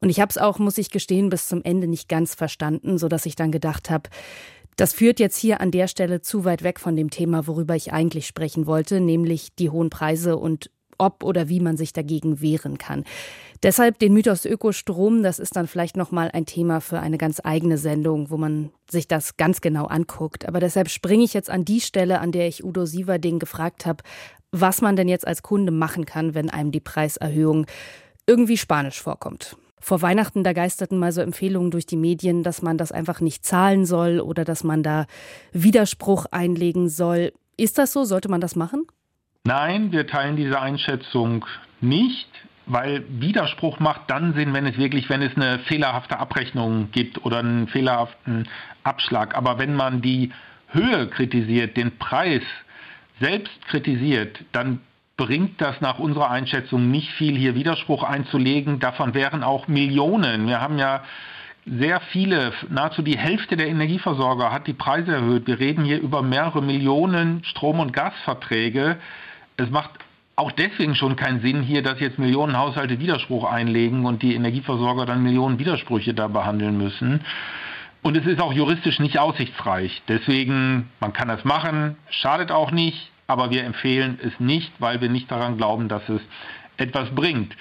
Und 0.00 0.08
ich 0.08 0.18
habe 0.18 0.30
es 0.30 0.38
auch, 0.38 0.58
muss 0.58 0.78
ich 0.78 0.90
gestehen, 0.90 1.28
bis 1.28 1.46
zum 1.46 1.62
Ende 1.62 1.88
nicht 1.88 2.08
ganz 2.08 2.34
verstanden, 2.34 2.96
so 2.96 3.08
dass 3.08 3.26
ich 3.26 3.36
dann 3.36 3.52
gedacht 3.52 3.90
habe, 3.90 4.08
das 4.76 4.94
führt 4.94 5.20
jetzt 5.20 5.36
hier 5.36 5.60
an 5.60 5.70
der 5.70 5.86
Stelle 5.86 6.22
zu 6.22 6.46
weit 6.46 6.62
weg 6.62 6.80
von 6.80 6.96
dem 6.96 7.10
Thema, 7.10 7.46
worüber 7.46 7.76
ich 7.76 7.92
eigentlich 7.92 8.26
sprechen 8.26 8.66
wollte, 8.66 9.00
nämlich 9.00 9.54
die 9.54 9.68
hohen 9.68 9.90
Preise 9.90 10.38
und 10.38 10.70
ob 10.98 11.24
oder 11.24 11.48
wie 11.48 11.60
man 11.60 11.76
sich 11.76 11.92
dagegen 11.92 12.40
wehren 12.40 12.78
kann. 12.78 13.04
Deshalb 13.62 13.98
den 13.98 14.12
Mythos 14.12 14.44
Ökostrom, 14.44 15.22
das 15.22 15.38
ist 15.38 15.54
dann 15.54 15.68
vielleicht 15.68 15.96
noch 15.96 16.10
mal 16.10 16.30
ein 16.32 16.46
Thema 16.46 16.80
für 16.80 16.98
eine 16.98 17.18
ganz 17.18 17.40
eigene 17.44 17.78
Sendung, 17.78 18.30
wo 18.30 18.36
man 18.36 18.70
sich 18.90 19.06
das 19.06 19.36
ganz 19.36 19.60
genau 19.60 19.86
anguckt. 19.86 20.46
Aber 20.48 20.58
deshalb 20.58 20.88
springe 20.88 21.24
ich 21.24 21.32
jetzt 21.32 21.50
an 21.50 21.64
die 21.64 21.80
Stelle, 21.80 22.20
an 22.20 22.32
der 22.32 22.48
ich 22.48 22.64
Udo 22.64 22.86
Sieverding 22.86 23.38
gefragt 23.38 23.86
habe, 23.86 24.02
was 24.50 24.82
man 24.82 24.96
denn 24.96 25.08
jetzt 25.08 25.26
als 25.26 25.42
Kunde 25.42 25.72
machen 25.72 26.06
kann, 26.06 26.34
wenn 26.34 26.50
einem 26.50 26.72
die 26.72 26.80
Preiserhöhung 26.80 27.66
irgendwie 28.26 28.56
spanisch 28.58 29.00
vorkommt. 29.00 29.56
Vor 29.80 30.00
Weihnachten, 30.00 30.44
da 30.44 30.52
geisterten 30.52 30.98
mal 30.98 31.10
so 31.10 31.22
Empfehlungen 31.22 31.72
durch 31.72 31.86
die 31.86 31.96
Medien, 31.96 32.44
dass 32.44 32.62
man 32.62 32.78
das 32.78 32.92
einfach 32.92 33.20
nicht 33.20 33.44
zahlen 33.44 33.84
soll 33.84 34.20
oder 34.20 34.44
dass 34.44 34.62
man 34.62 34.84
da 34.84 35.06
Widerspruch 35.52 36.26
einlegen 36.30 36.88
soll. 36.88 37.32
Ist 37.56 37.78
das 37.78 37.92
so? 37.92 38.04
Sollte 38.04 38.28
man 38.28 38.40
das 38.40 38.54
machen? 38.54 38.86
Nein, 39.44 39.90
wir 39.90 40.06
teilen 40.06 40.36
diese 40.36 40.60
Einschätzung 40.60 41.44
nicht, 41.80 42.28
weil 42.66 43.02
Widerspruch 43.08 43.80
macht 43.80 44.02
dann 44.06 44.34
Sinn, 44.34 44.54
wenn 44.54 44.66
es 44.66 44.78
wirklich, 44.78 45.10
wenn 45.10 45.20
es 45.20 45.34
eine 45.34 45.58
fehlerhafte 45.58 46.20
Abrechnung 46.20 46.92
gibt 46.92 47.24
oder 47.24 47.40
einen 47.40 47.66
fehlerhaften 47.66 48.48
Abschlag. 48.84 49.34
Aber 49.34 49.58
wenn 49.58 49.74
man 49.74 50.00
die 50.00 50.30
Höhe 50.68 51.08
kritisiert, 51.08 51.76
den 51.76 51.98
Preis 51.98 52.42
selbst 53.18 53.66
kritisiert, 53.66 54.38
dann 54.52 54.78
bringt 55.16 55.60
das 55.60 55.80
nach 55.80 55.98
unserer 55.98 56.30
Einschätzung 56.30 56.92
nicht 56.92 57.10
viel, 57.10 57.36
hier 57.36 57.56
Widerspruch 57.56 58.04
einzulegen. 58.04 58.78
Davon 58.78 59.12
wären 59.12 59.42
auch 59.42 59.66
Millionen. 59.66 60.46
Wir 60.46 60.60
haben 60.60 60.78
ja 60.78 61.02
sehr 61.66 62.00
viele, 62.12 62.52
nahezu 62.70 63.02
die 63.02 63.18
Hälfte 63.18 63.56
der 63.56 63.66
Energieversorger 63.66 64.52
hat 64.52 64.68
die 64.68 64.72
Preise 64.72 65.12
erhöht. 65.14 65.48
Wir 65.48 65.58
reden 65.58 65.84
hier 65.84 66.00
über 66.00 66.22
mehrere 66.22 66.62
Millionen 66.62 67.42
Strom- 67.42 67.80
und 67.80 67.92
Gasverträge. 67.92 68.98
Es 69.56 69.70
macht 69.70 69.90
auch 70.34 70.52
deswegen 70.52 70.94
schon 70.94 71.16
keinen 71.16 71.40
Sinn 71.40 71.62
hier, 71.62 71.82
dass 71.82 72.00
jetzt 72.00 72.18
Millionen 72.18 72.56
Haushalte 72.56 72.98
Widerspruch 72.98 73.44
einlegen 73.44 74.06
und 74.06 74.22
die 74.22 74.34
Energieversorger 74.34 75.06
dann 75.06 75.22
Millionen 75.22 75.58
Widersprüche 75.58 76.14
da 76.14 76.28
behandeln 76.28 76.78
müssen. 76.78 77.20
Und 78.02 78.16
es 78.16 78.26
ist 78.26 78.40
auch 78.40 78.52
juristisch 78.52 78.98
nicht 78.98 79.18
aussichtsreich. 79.18 80.02
Deswegen, 80.08 80.90
man 81.00 81.12
kann 81.12 81.28
das 81.28 81.44
machen, 81.44 81.96
schadet 82.10 82.50
auch 82.50 82.70
nicht, 82.72 83.10
aber 83.26 83.50
wir 83.50 83.64
empfehlen 83.64 84.18
es 84.22 84.32
nicht, 84.40 84.72
weil 84.80 85.00
wir 85.00 85.08
nicht 85.08 85.30
daran 85.30 85.56
glauben, 85.56 85.88
dass 85.88 86.08
es 86.08 86.20
etwas 86.76 87.10
bringt. 87.14 87.54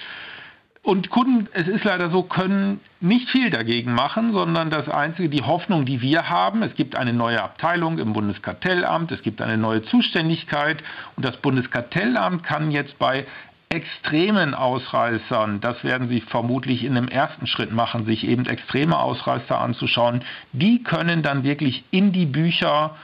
Und 0.83 1.11
Kunden, 1.11 1.47
es 1.53 1.67
ist 1.67 1.83
leider 1.83 2.09
so, 2.09 2.23
können 2.23 2.79
nicht 3.01 3.29
viel 3.29 3.51
dagegen 3.51 3.93
machen, 3.93 4.33
sondern 4.33 4.71
das 4.71 4.89
Einzige, 4.89 5.29
die 5.29 5.43
Hoffnung, 5.43 5.85
die 5.85 6.01
wir 6.01 6.27
haben, 6.27 6.63
es 6.63 6.73
gibt 6.73 6.95
eine 6.95 7.13
neue 7.13 7.41
Abteilung 7.41 7.99
im 7.99 8.13
Bundeskartellamt, 8.13 9.11
es 9.11 9.21
gibt 9.21 9.43
eine 9.43 9.57
neue 9.57 9.83
Zuständigkeit 9.83 10.81
und 11.15 11.23
das 11.23 11.37
Bundeskartellamt 11.37 12.43
kann 12.43 12.71
jetzt 12.71 12.97
bei 12.97 13.27
extremen 13.69 14.55
Ausreißern, 14.55 15.61
das 15.61 15.83
werden 15.83 16.09
Sie 16.09 16.19
vermutlich 16.19 16.83
in 16.83 16.97
einem 16.97 17.07
ersten 17.07 17.45
Schritt 17.45 17.71
machen, 17.71 18.05
sich 18.05 18.27
eben 18.27 18.47
extreme 18.47 18.97
Ausreißer 18.97 19.61
anzuschauen, 19.61 20.23
die 20.51 20.83
können 20.83 21.21
dann 21.21 21.43
wirklich 21.43 21.83
in 21.91 22.11
die 22.11 22.25
Bücher 22.25 22.97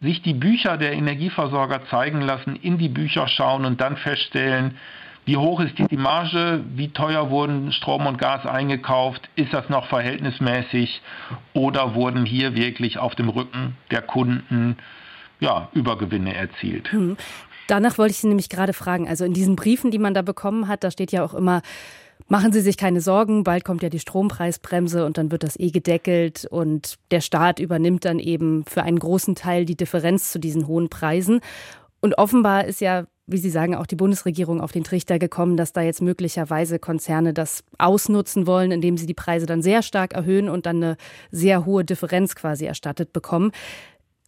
sich 0.00 0.22
die 0.22 0.32
Bücher 0.32 0.78
der 0.78 0.94
Energieversorger 0.94 1.84
zeigen 1.90 2.22
lassen, 2.22 2.56
in 2.56 2.78
die 2.78 2.88
Bücher 2.88 3.28
schauen 3.28 3.66
und 3.66 3.82
dann 3.82 3.98
feststellen, 3.98 4.78
wie 5.24 5.36
hoch 5.36 5.60
ist 5.60 5.74
die 5.78 5.96
Marge? 5.96 6.64
Wie 6.74 6.88
teuer 6.88 7.30
wurden 7.30 7.72
Strom 7.72 8.06
und 8.06 8.18
Gas 8.18 8.46
eingekauft? 8.46 9.28
Ist 9.36 9.52
das 9.52 9.68
noch 9.68 9.86
verhältnismäßig? 9.86 11.02
Oder 11.52 11.94
wurden 11.94 12.24
hier 12.24 12.54
wirklich 12.54 12.98
auf 12.98 13.14
dem 13.14 13.28
Rücken 13.28 13.76
der 13.90 14.02
Kunden 14.02 14.76
ja, 15.38 15.68
Übergewinne 15.72 16.34
erzielt? 16.34 16.90
Hm. 16.92 17.16
Danach 17.68 17.98
wollte 17.98 18.12
ich 18.12 18.18
Sie 18.18 18.26
nämlich 18.26 18.48
gerade 18.48 18.72
fragen. 18.72 19.06
Also 19.06 19.24
in 19.24 19.32
diesen 19.32 19.54
Briefen, 19.54 19.90
die 19.90 19.98
man 19.98 20.14
da 20.14 20.22
bekommen 20.22 20.66
hat, 20.66 20.82
da 20.82 20.90
steht 20.90 21.12
ja 21.12 21.24
auch 21.24 21.34
immer, 21.34 21.62
Machen 22.28 22.52
Sie 22.52 22.60
sich 22.60 22.76
keine 22.76 23.00
Sorgen, 23.00 23.42
bald 23.42 23.64
kommt 23.64 23.82
ja 23.82 23.88
die 23.88 23.98
Strompreisbremse 23.98 25.04
und 25.04 25.18
dann 25.18 25.32
wird 25.32 25.42
das 25.42 25.58
eh 25.58 25.70
gedeckelt 25.70 26.46
und 26.48 26.96
der 27.10 27.20
Staat 27.20 27.58
übernimmt 27.58 28.04
dann 28.04 28.20
eben 28.20 28.64
für 28.66 28.84
einen 28.84 29.00
großen 29.00 29.34
Teil 29.34 29.64
die 29.64 29.74
Differenz 29.74 30.30
zu 30.30 30.38
diesen 30.38 30.68
hohen 30.68 30.88
Preisen. 30.88 31.40
Und 32.00 32.18
offenbar 32.18 32.64
ist 32.64 32.80
ja 32.80 33.06
wie 33.30 33.38
Sie 33.38 33.50
sagen, 33.50 33.74
auch 33.76 33.86
die 33.86 33.96
Bundesregierung 33.96 34.60
auf 34.60 34.72
den 34.72 34.84
Trichter 34.84 35.18
gekommen, 35.18 35.56
dass 35.56 35.72
da 35.72 35.82
jetzt 35.82 36.02
möglicherweise 36.02 36.78
Konzerne 36.78 37.32
das 37.32 37.62
ausnutzen 37.78 38.46
wollen, 38.46 38.72
indem 38.72 38.96
sie 38.96 39.06
die 39.06 39.14
Preise 39.14 39.46
dann 39.46 39.62
sehr 39.62 39.82
stark 39.82 40.14
erhöhen 40.14 40.48
und 40.48 40.66
dann 40.66 40.76
eine 40.76 40.96
sehr 41.30 41.64
hohe 41.64 41.84
Differenz 41.84 42.34
quasi 42.34 42.64
erstattet 42.64 43.12
bekommen. 43.12 43.52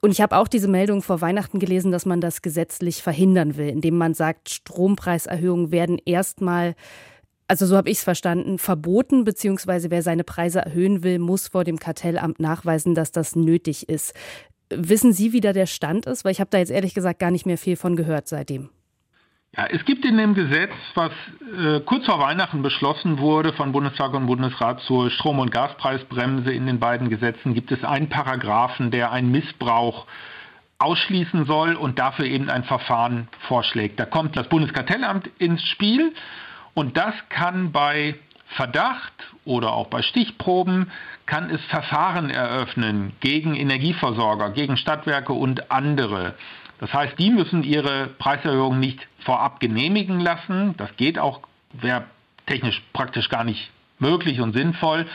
Und 0.01 0.11
ich 0.11 0.21
habe 0.21 0.37
auch 0.37 0.49
diese 0.49 0.69
Meldung 0.69 1.03
vor 1.03 1.21
Weihnachten 1.21 1.59
gelesen, 1.59 1.93
dass 1.93 2.07
man 2.07 2.21
das 2.21 2.43
gesetzlich 2.43 3.03
verhindern 3.03 3.57
will, 3.57 3.69
indem 3.69 3.97
man 3.97 4.15
sagt, 4.15 4.51
Strompreiserhöhungen 4.51 5.71
werden 5.71 5.99
erstmal, 6.05 6.75
also 7.49 7.67
so 7.67 7.77
habe 7.77 7.91
ich 7.91 7.99
es 7.99 8.05
verstanden, 8.05 8.59
verboten, 8.59 9.25
beziehungsweise 9.25 9.91
wer 9.91 10.03
seine 10.03 10.25
Preise 10.25 10.61
erhöhen 10.61 11.03
will, 11.03 11.19
muss 11.19 11.49
vor 11.49 11.65
dem 11.65 11.79
Kartellamt 11.79 12.41
nachweisen, 12.41 12.95
dass 12.95 13.13
das 13.13 13.37
nötig 13.37 13.89
ist. 13.89 14.15
Wissen 14.77 15.13
Sie, 15.13 15.33
wie 15.33 15.41
da 15.41 15.53
der 15.53 15.67
Stand 15.67 16.07
ist? 16.07 16.25
Weil 16.25 16.33
ich 16.33 16.41
habe 16.41 16.51
da 16.51 16.59
jetzt 16.59 16.71
ehrlich 16.71 16.95
gesagt 16.95 17.19
gar 17.19 17.31
nicht 17.31 17.47
mehr 17.47 17.59
viel 17.59 17.77
von 17.77 17.97
gehört 17.97 18.29
seitdem. 18.29 18.71
Ja, 19.55 19.67
es 19.67 19.85
gibt 19.85 20.07
in 20.07 20.17
dem 20.17 20.35
Gesetz, 20.35 20.73
was 20.95 21.13
äh, 21.59 21.81
kurz 21.81 22.07
vor 22.07 22.19
Weihnachten 22.19 22.63
beschlossen 22.63 23.19
wurde 23.19 23.53
von 23.53 23.73
Bundestag 23.73 24.15
und 24.15 24.27
Bundesrat 24.27 24.81
zur 24.81 25.11
Strom- 25.11 25.41
und 25.41 25.51
Gaspreisbremse 25.51 26.51
in 26.53 26.67
den 26.67 26.81
beiden 26.81 27.11
Gesetzen, 27.11 27.53
gibt 27.53 27.71
es 27.71 27.85
einen 27.85 28.09
Paragraphen, 28.09 28.91
der 28.91 29.13
einen 29.13 29.31
Missbrauch 29.31 30.07
ausschließen 30.79 31.45
soll 31.45 31.75
und 31.75 31.99
dafür 31.99 32.25
eben 32.25 32.49
ein 32.49 32.65
Verfahren 32.65 33.29
vorschlägt. 33.47 34.01
Da 34.01 34.07
kommt 34.07 34.39
das 34.39 34.49
Bundeskartellamt 34.49 35.29
ins 35.39 35.63
Spiel 35.69 36.15
und 36.73 36.97
das 36.97 37.15
kann 37.29 37.73
bei 37.73 38.15
Verdacht 38.57 39.13
oder 39.45 39.73
auch 39.73 39.89
bei 39.89 40.03
Stichproben 40.03 40.91
kann 41.27 41.51
es 41.51 41.65
Verfahren 41.67 42.31
eröffnen 42.31 43.13
gegen 43.21 43.55
Energieversorger, 43.55 44.51
gegen 44.51 44.77
Stadtwerke 44.77 45.33
und 45.33 45.71
andere. 45.71 46.35
Das 46.79 46.93
heißt, 46.93 47.19
die 47.19 47.31
müssen 47.31 47.63
ihre 47.63 48.09
Preiserhöhung 48.19 48.81
nicht 48.81 49.07
vorab 49.21 49.61
genehmigen 49.61 50.21
lassen. 50.21 50.75
Das 50.77 50.95
geht 50.97 51.19
auch, 51.19 51.41
wäre 51.73 52.05
technisch 52.47 52.83
praktisch 52.93 53.29
gar 53.29 53.45
nicht 53.45 53.71
möglich 53.99 54.41
und 54.41 54.53
sinnvoll. 54.53 55.07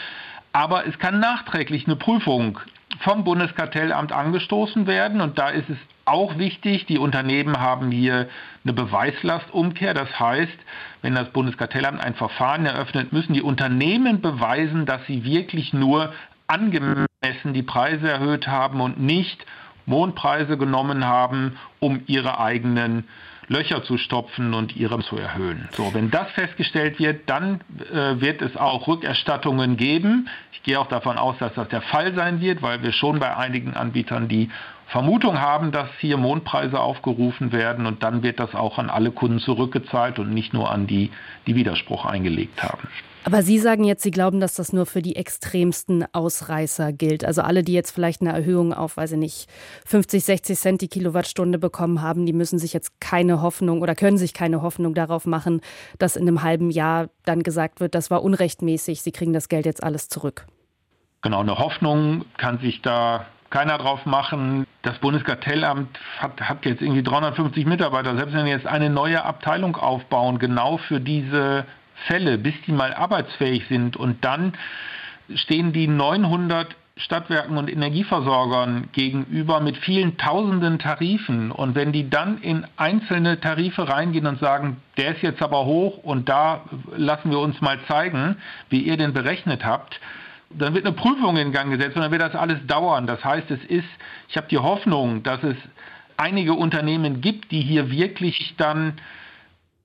Aber 0.54 0.88
es 0.88 0.97
kann 0.97 1.19
nachträglich 1.19 1.86
eine 1.86 1.97
Prüfung 1.97 2.60
vom 2.99 3.23
Bundeskartellamt 3.23 4.12
angestoßen 4.12 4.88
werden. 4.88 5.21
Und 5.21 5.38
da 5.38 5.49
ist 5.49 5.69
es 5.69 5.77
auch 6.05 6.38
wichtig, 6.38 6.86
die 6.86 6.97
Unternehmen 6.97 7.60
haben 7.60 7.91
hier 7.91 8.29
eine 8.63 8.73
Beweislastumkehr. 8.73 9.93
Das 9.93 10.19
heißt, 10.19 10.57
wenn 11.01 11.15
das 11.15 11.29
Bundeskartellamt 11.29 12.01
ein 12.01 12.15
Verfahren 12.15 12.65
eröffnet, 12.65 13.12
müssen 13.12 13.33
die 13.33 13.41
Unternehmen 13.41 14.21
beweisen, 14.21 14.86
dass 14.86 15.05
sie 15.05 15.23
wirklich 15.23 15.73
nur 15.73 16.13
angemessen 16.47 17.53
die 17.53 17.63
Preise 17.63 18.10
erhöht 18.10 18.47
haben 18.47 18.79
und 18.81 18.99
nicht 18.99 19.45
Mondpreise 19.86 20.57
genommen 20.57 21.05
haben, 21.05 21.57
um 21.79 22.01
ihre 22.07 22.39
eigenen 22.39 23.05
Löcher 23.49 23.83
zu 23.83 23.97
stopfen 23.97 24.53
und 24.53 24.75
ihre 24.75 24.99
zu 24.99 25.17
erhöhen. 25.17 25.69
So, 25.71 25.93
wenn 25.93 26.12
das 26.12 26.29
festgestellt 26.31 26.99
wird, 26.99 27.29
dann 27.29 27.62
äh, 27.91 28.19
wird 28.19 28.41
es 28.41 28.57
auch 28.57 28.88
Rückerstattungen 28.88 29.77
geben. 29.77 30.27
Ich 30.51 30.63
gehe 30.63 30.79
auch 30.79 30.88
davon 30.88 31.17
aus, 31.17 31.38
dass 31.39 31.53
das 31.53 31.69
der 31.69 31.81
Fall 31.81 32.13
sein 32.13 32.41
wird, 32.41 32.62
weil 32.62 32.83
wir 32.83 32.91
schon 32.91 33.19
bei 33.19 33.36
einigen 33.36 33.73
Anbietern 33.73 34.27
die 34.27 34.49
Vermutung 34.89 35.41
haben, 35.41 35.71
dass 35.71 35.89
hier 36.00 36.17
Mondpreise 36.17 36.80
aufgerufen 36.80 37.52
werden 37.52 37.86
und 37.86 38.04
dann 38.04 38.23
wird 38.23 38.39
das 38.39 38.56
auch 38.56 38.78
an 38.78 38.89
alle 38.89 39.12
Kunden 39.12 39.39
zurückgezahlt 39.39 40.17
und 40.17 40.34
nicht 40.34 40.54
nur 40.54 40.71
an 40.71 40.88
die, 40.88 41.12
die 41.45 41.56
Widerspruch 41.56 42.06
eingelegt 42.06 42.63
haben. 42.63 42.88
Aber 43.26 43.41
Sie 43.41 43.60
sagen 43.60 43.84
jetzt, 43.84 44.04
Sie 44.04 44.12
glauben, 44.12 44.39
dass 44.39 44.56
das 44.56 44.71
nur 44.71 44.86
für 44.86 45.02
die 45.02 45.17
extremsten 45.17 46.06
Ausreißer 46.13 46.93
gilt. 46.93 47.26
Also 47.26 47.41
alle, 47.41 47.62
die 47.62 47.73
jetzt 47.73 47.91
vielleicht 47.91 48.21
eine 48.21 48.32
Erhöhung 48.32 48.71
auf, 48.71 48.95
weiß 48.95 49.12
ich 49.12 49.17
nicht, 49.17 49.50
50, 49.86 50.23
60 50.23 50.58
Cent 50.58 50.82
die 50.82 50.88
Kilowattstunde 50.88 51.60
bekommen 51.60 52.02
haben, 52.02 52.26
die 52.26 52.32
müssen 52.32 52.58
sich 52.58 52.71
jetzt 52.71 53.02
keine 53.02 53.41
Hoffnung 53.41 53.82
oder 53.82 53.95
können 53.95 54.17
sich 54.17 54.34
keine 54.34 54.62
Hoffnung 54.62 54.93
darauf 54.93 55.26
machen, 55.26 55.60
dass 56.00 56.15
in 56.15 56.26
einem 56.26 56.41
halben 56.41 56.71
Jahr 56.71 57.10
dann 57.26 57.43
gesagt 57.43 57.82
wird, 57.82 57.95
das 57.95 58.10
war 58.10 58.23
unrechtmäßig, 58.23 59.02
Sie 59.02 59.12
kriegen 59.12 59.34
das 59.34 59.50
Geld 59.50 59.65
jetzt 59.65 59.84
alles 59.84 60.08
zurück. 60.08 60.45
Genau, 61.21 61.41
eine 61.41 61.58
Hoffnung 61.58 62.23
kann 62.38 62.60
sich 62.60 62.82
da 62.82 63.26
keiner 63.49 63.77
drauf 63.77 64.05
machen. 64.05 64.65
Das 64.81 64.97
Bundeskartellamt 64.99 65.97
hat, 66.19 66.41
hat, 66.41 66.65
jetzt 66.65 66.81
irgendwie 66.81 67.03
350 67.03 67.65
Mitarbeiter. 67.65 68.15
Selbst 68.15 68.33
wenn 68.33 68.45
wir 68.45 68.51
jetzt 68.51 68.67
eine 68.67 68.89
neue 68.89 69.23
Abteilung 69.23 69.75
aufbauen, 69.75 70.39
genau 70.39 70.77
für 70.77 70.99
diese 70.99 71.65
Fälle, 72.05 72.38
bis 72.38 72.53
die 72.65 72.71
mal 72.71 72.93
arbeitsfähig 72.93 73.65
sind 73.67 73.97
und 73.97 74.23
dann 74.23 74.53
stehen 75.33 75.73
die 75.73 75.88
900 75.88 76.75
Stadtwerken 76.97 77.57
und 77.57 77.69
Energieversorgern 77.69 78.89
gegenüber 78.91 79.60
mit 79.60 79.77
vielen 79.77 80.17
tausenden 80.17 80.79
Tarifen. 80.79 81.51
Und 81.51 81.75
wenn 81.75 81.91
die 81.91 82.10
dann 82.10 82.39
in 82.39 82.65
einzelne 82.75 83.39
Tarife 83.39 83.88
reingehen 83.88 84.25
und 84.25 84.39
sagen, 84.39 84.77
der 84.97 85.15
ist 85.15 85.21
jetzt 85.21 85.41
aber 85.41 85.65
hoch 85.65 85.97
und 85.97 86.27
da 86.27 86.62
lassen 86.95 87.29
wir 87.29 87.39
uns 87.39 87.62
mal 87.62 87.79
zeigen, 87.88 88.38
wie 88.69 88.81
ihr 88.81 88.97
den 88.97 89.13
berechnet 89.13 89.63
habt, 89.63 89.99
dann 90.49 90.73
wird 90.73 90.86
eine 90.86 90.95
Prüfung 90.95 91.38
in 91.38 91.51
Gang 91.51 91.71
gesetzt 91.71 91.95
und 91.95 92.01
dann 92.01 92.12
wird 92.12 92.21
das 92.21 92.36
alles 92.36 92.65
dauern. 92.67 93.07
Das 93.07 93.23
heißt, 93.23 93.51
es 93.51 93.63
ist, 93.65 93.88
ich 94.29 94.38
habe 94.38 94.47
die 94.47 94.57
Hoffnung, 94.57 95.23
dass 95.23 95.43
es 95.43 95.57
einige 96.15 96.53
Unternehmen 96.53 97.21
gibt, 97.21 97.51
die 97.51 97.62
hier 97.62 97.91
wirklich 97.91 98.55
dann 98.57 98.93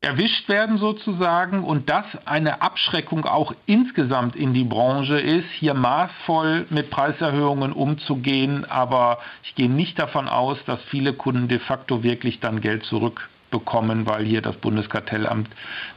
erwischt 0.01 0.49
werden 0.49 0.79
sozusagen 0.79 1.63
und 1.63 1.89
das 1.89 2.05
eine 2.25 2.61
Abschreckung 2.61 3.25
auch 3.25 3.55
insgesamt 3.67 4.35
in 4.35 4.53
die 4.53 4.65
Branche 4.65 5.19
ist, 5.19 5.49
hier 5.59 5.75
maßvoll 5.75 6.67
mit 6.71 6.91
Preiserhöhungen 6.91 7.73
umzugehen. 7.73 8.65
Aber 8.65 9.19
ich 9.45 9.55
gehe 9.55 9.71
nicht 9.71 9.99
davon 9.99 10.29
aus, 10.29 10.59
dass 10.67 10.83
viele 10.91 11.13
Kunden 11.13 11.47
de 11.47 11.61
facto 11.61 12.03
wirklich 12.03 12.41
dann 12.41 12.61
Geld 12.61 12.85
zurück 12.85 13.29
bekommen, 13.53 14.07
weil 14.07 14.25
hier 14.25 14.43
das 14.43 14.57
Bundeskartellamt 14.57 15.49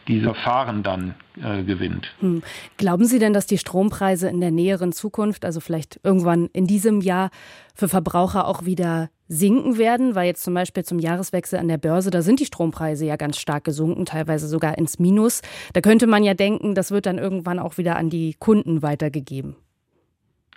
diese 0.08 0.26
Verfahren 0.26 0.84
dann 0.84 1.16
äh, 1.44 1.64
gewinnt. 1.64 2.14
Hm. 2.20 2.44
Glauben 2.78 3.06
Sie 3.06 3.18
denn, 3.18 3.34
dass 3.34 3.48
die 3.48 3.58
Strompreise 3.58 4.30
in 4.30 4.42
der 4.42 4.52
näheren 4.52 4.92
Zukunft, 4.92 5.44
also 5.44 5.60
vielleicht 5.60 6.00
irgendwann 6.04 6.50
in 6.54 6.68
diesem 6.68 7.02
Jahr, 7.02 7.32
für 7.74 7.90
Verbraucher 7.90 8.48
auch 8.48 8.66
wieder 8.66 9.10
sinken 9.28 9.80
werden? 9.80 10.14
Weil 10.14 10.28
jetzt 10.28 10.44
zum 10.44 10.54
Beispiel 10.54 10.84
zum 10.84 11.00
Jahreswechsel 11.00 11.58
an 11.58 11.68
der 11.68 11.80
Börse, 11.80 12.12
da 12.12 12.22
sind 12.22 12.40
die 12.40 12.46
Strompreise 12.46 13.06
ja 13.06 13.16
ganz 13.16 13.40
stark 13.40 13.64
gesunken, 13.64 14.06
teilweise 14.06 14.48
sogar 14.48 14.78
ins 14.78 15.00
Minus. 15.00 15.42
Da 15.74 15.82
könnte 15.82 16.06
man 16.06 16.24
ja 16.24 16.36
denken, 16.36 16.76
das 16.76 16.92
wird 16.92 17.08
dann 17.08 17.18
irgendwann 17.18 17.58
auch 17.58 17.80
wieder 17.80 17.96
an 17.96 18.12
die 18.12 18.36
Kunden 18.38 18.84
weitergegeben. 18.84 19.56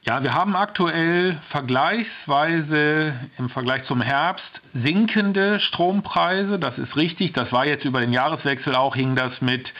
Ja, 0.02 0.22
wir 0.22 0.32
haben 0.32 0.54
aktuell 0.54 1.40
vergleichsweise 1.50 3.14
im 3.36 3.50
Vergleich 3.50 3.84
zum 3.84 4.00
Herbst 4.00 4.60
sinkende 4.72 5.58
Strompreise. 5.58 6.60
Das 6.60 6.78
ist 6.78 6.96
richtig. 6.96 7.32
Das 7.32 7.52
war 7.52 7.66
jetzt 7.66 7.84
über 7.84 8.00
den 8.00 8.12
Jahreswechsel 8.12 8.76
auch, 8.76 8.94
hing 8.94 9.16
das 9.16 9.40
mit 9.40 9.72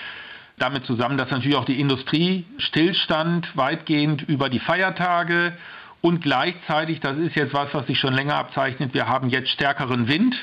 damit 0.59 0.85
zusammen, 0.87 1.19
dass 1.19 1.31
natürlich 1.31 1.57
auch 1.57 1.65
die 1.65 1.81
Industrie 1.81 2.45
stillstand, 2.59 3.57
weitgehend 3.57 4.23
über 4.23 4.49
die 4.49 4.59
Feiertage. 4.59 5.57
Und 6.01 6.21
gleichzeitig, 6.21 6.99
das 6.99 7.17
ist 7.17 7.37
jetzt 7.37 7.55
was, 7.55 7.73
was 7.73 7.87
sich 7.87 8.01
schon 8.01 8.13
länger 8.13 8.35
abzeichnet, 8.35 8.95
wir 8.95 9.07
haben 9.07 9.29
jetzt 9.29 9.51
stärkeren 9.51 10.09
Wind. 10.09 10.35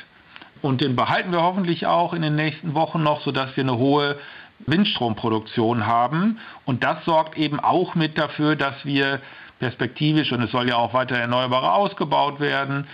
Und 0.61 0.79
den 0.79 0.95
behalten 0.95 1.33
wir 1.33 1.41
hoffentlich 1.41 1.85
auch 1.85 2.13
in 2.13 2.21
den 2.21 2.35
nächsten 2.35 2.75
Wochen 2.75 3.03
noch, 3.03 3.21
sodass 3.21 3.55
wir 3.57 3.65
eine 3.65 3.77
hohe 3.77 4.17
Windstromproduktion 4.65 5.85
haben. 5.85 6.39
Und 6.63 6.85
das 6.85 7.03
sorgt 7.03 7.37
eben 7.37 7.59
auch 7.59 7.93
mit 7.93 8.17
dafür, 8.17 8.55
dass 8.55 8.85
wir 8.85 9.19
perspektivisch, 9.59 10.31
und 10.31 10.41
es 10.41 10.51
soll 10.51 10.69
ja 10.69 10.75
auch 10.75 10.93
weiter 10.93 11.17
Erneuerbare 11.17 11.73
ausgebaut 11.73 12.39
werden, 12.39 12.87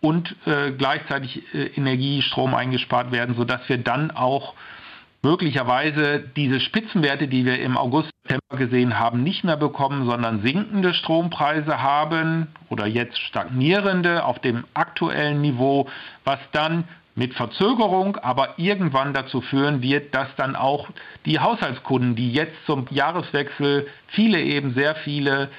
und 0.00 0.34
äh, 0.46 0.72
gleichzeitig 0.72 1.42
äh, 1.54 1.66
Energie, 1.76 2.24
eingespart 2.34 3.12
werden, 3.12 3.34
sodass 3.36 3.60
wir 3.68 3.78
dann 3.78 4.10
auch 4.10 4.54
möglicherweise 5.22 6.20
diese 6.36 6.60
Spitzenwerte, 6.60 7.28
die 7.28 7.44
wir 7.44 7.60
im 7.60 7.76
August, 7.76 8.10
September 8.22 8.64
gesehen 8.64 8.98
haben, 8.98 9.22
nicht 9.22 9.44
mehr 9.44 9.56
bekommen, 9.56 10.06
sondern 10.06 10.42
sinkende 10.42 10.94
Strompreise 10.94 11.82
haben 11.82 12.46
oder 12.68 12.86
jetzt 12.86 13.18
stagnierende 13.18 14.24
auf 14.24 14.38
dem 14.38 14.64
aktuellen 14.72 15.40
Niveau, 15.40 15.88
was 16.24 16.38
dann 16.52 16.84
mit 17.16 17.34
Verzögerung, 17.34 18.16
aber 18.16 18.54
irgendwann 18.56 19.12
dazu 19.12 19.40
führen 19.40 19.82
wird, 19.82 20.14
dass 20.14 20.28
dann 20.36 20.54
auch 20.54 20.88
die 21.26 21.40
Haushaltskunden, 21.40 22.14
die 22.14 22.32
jetzt 22.32 22.54
zum 22.66 22.86
Jahreswechsel 22.90 23.88
viele 24.08 24.40
eben 24.40 24.74
sehr 24.74 24.94
viele 24.94 25.50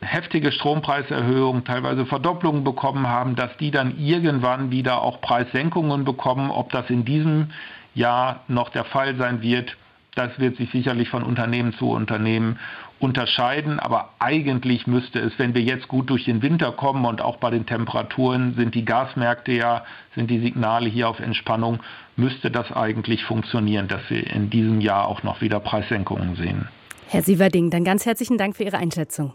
heftige 0.00 0.52
Strompreiserhöhungen, 0.52 1.64
teilweise 1.64 2.06
Verdopplungen 2.06 2.64
bekommen 2.64 3.06
haben, 3.08 3.36
dass 3.36 3.56
die 3.58 3.70
dann 3.70 3.98
irgendwann 3.98 4.70
wieder 4.70 5.02
auch 5.02 5.20
Preissenkungen 5.20 6.04
bekommen. 6.04 6.50
Ob 6.50 6.72
das 6.72 6.88
in 6.90 7.04
diesem 7.04 7.50
Jahr 7.94 8.44
noch 8.48 8.70
der 8.70 8.84
Fall 8.84 9.16
sein 9.16 9.42
wird, 9.42 9.76
das 10.14 10.38
wird 10.38 10.56
sich 10.56 10.70
sicherlich 10.70 11.08
von 11.08 11.22
Unternehmen 11.22 11.72
zu 11.74 11.90
Unternehmen 11.90 12.58
unterscheiden. 12.98 13.78
Aber 13.78 14.10
eigentlich 14.18 14.86
müsste 14.86 15.20
es, 15.20 15.38
wenn 15.38 15.54
wir 15.54 15.62
jetzt 15.62 15.88
gut 15.88 16.10
durch 16.10 16.24
den 16.24 16.42
Winter 16.42 16.72
kommen 16.72 17.04
und 17.04 17.20
auch 17.20 17.36
bei 17.36 17.50
den 17.50 17.66
Temperaturen 17.66 18.54
sind 18.54 18.74
die 18.74 18.84
Gasmärkte 18.84 19.52
ja, 19.52 19.84
sind 20.14 20.30
die 20.30 20.40
Signale 20.40 20.88
hier 20.88 21.08
auf 21.08 21.20
Entspannung, 21.20 21.80
müsste 22.16 22.50
das 22.50 22.72
eigentlich 22.72 23.24
funktionieren, 23.24 23.88
dass 23.88 24.02
wir 24.08 24.26
in 24.26 24.50
diesem 24.50 24.80
Jahr 24.80 25.06
auch 25.06 25.22
noch 25.22 25.40
wieder 25.40 25.60
Preissenkungen 25.60 26.36
sehen. 26.36 26.68
Herr 27.08 27.22
Sieverding, 27.22 27.70
dann 27.70 27.84
ganz 27.84 28.06
herzlichen 28.06 28.38
Dank 28.38 28.56
für 28.56 28.64
Ihre 28.64 28.78
Einschätzung. 28.78 29.32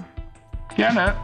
Gerne. 0.76 1.16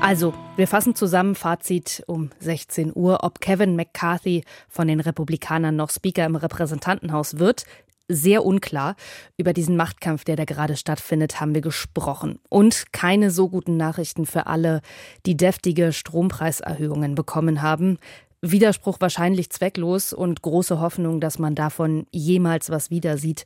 Also, 0.00 0.32
wir 0.56 0.66
fassen 0.66 0.94
zusammen 0.94 1.34
Fazit 1.34 2.02
um 2.06 2.30
16 2.38 2.92
Uhr. 2.94 3.22
Ob 3.22 3.40
Kevin 3.40 3.76
McCarthy 3.76 4.44
von 4.68 4.88
den 4.88 5.00
Republikanern 5.00 5.76
noch 5.76 5.90
Speaker 5.90 6.24
im 6.24 6.36
Repräsentantenhaus 6.36 7.38
wird, 7.38 7.64
sehr 8.08 8.44
unklar. 8.44 8.96
Über 9.36 9.52
diesen 9.52 9.76
Machtkampf, 9.76 10.24
der 10.24 10.36
da 10.36 10.44
gerade 10.44 10.76
stattfindet, 10.76 11.40
haben 11.40 11.54
wir 11.54 11.60
gesprochen. 11.60 12.40
Und 12.48 12.92
keine 12.92 13.30
so 13.30 13.48
guten 13.48 13.76
Nachrichten 13.76 14.26
für 14.26 14.46
alle, 14.46 14.80
die 15.26 15.36
deftige 15.36 15.92
Strompreiserhöhungen 15.92 17.14
bekommen 17.14 17.60
haben. 17.60 17.98
Widerspruch 18.42 18.96
wahrscheinlich 19.00 19.50
zwecklos 19.50 20.14
und 20.14 20.40
große 20.40 20.80
Hoffnung, 20.80 21.20
dass 21.20 21.38
man 21.38 21.54
davon 21.54 22.06
jemals 22.10 22.70
was 22.70 22.90
wieder 22.90 23.18
sieht 23.18 23.44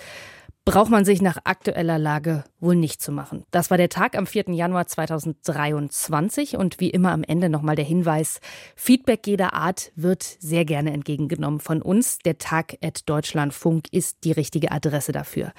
braucht 0.65 0.91
man 0.91 1.05
sich 1.05 1.21
nach 1.21 1.39
aktueller 1.45 1.99
Lage 1.99 2.45
wohl 2.59 2.75
nicht 2.75 3.03
zu 3.03 3.13
machen. 3.13 3.45
Das 3.51 3.71
war 3.71 3.77
der 3.77 3.89
Tag 3.91 4.17
am 4.17 4.27
4. 4.27 4.45
Januar 4.49 4.87
2023 4.87 6.57
und 6.57 6.81
wie 6.81 6.91
immer 6.91 7.13
am 7.13 7.23
Ende 7.23 7.49
nochmal 7.49 7.77
der 7.77 7.85
Hinweis, 7.85 8.41
Feedback 8.75 9.27
jeder 9.27 9.53
Art 9.53 9.93
wird 9.95 10.23
sehr 10.23 10.65
gerne 10.65 10.93
entgegengenommen 10.93 11.61
von 11.61 11.83
uns. 11.83 12.19
Der 12.19 12.39
Tag 12.39 12.79
at 12.83 13.09
Deutschlandfunk 13.09 13.93
ist 13.93 14.25
die 14.25 14.33
richtige 14.33 14.73
Adresse 14.73 15.13
dafür. 15.13 15.53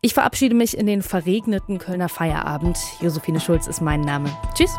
Ich 0.00 0.14
verabschiede 0.14 0.54
mich 0.54 0.78
in 0.78 0.86
den 0.86 1.02
verregneten 1.02 1.78
Kölner 1.78 2.08
Feierabend. 2.08 2.78
Josephine 3.00 3.40
Schulz 3.40 3.66
ist 3.66 3.80
mein 3.80 4.00
Name. 4.00 4.30
Tschüss. 4.54 4.74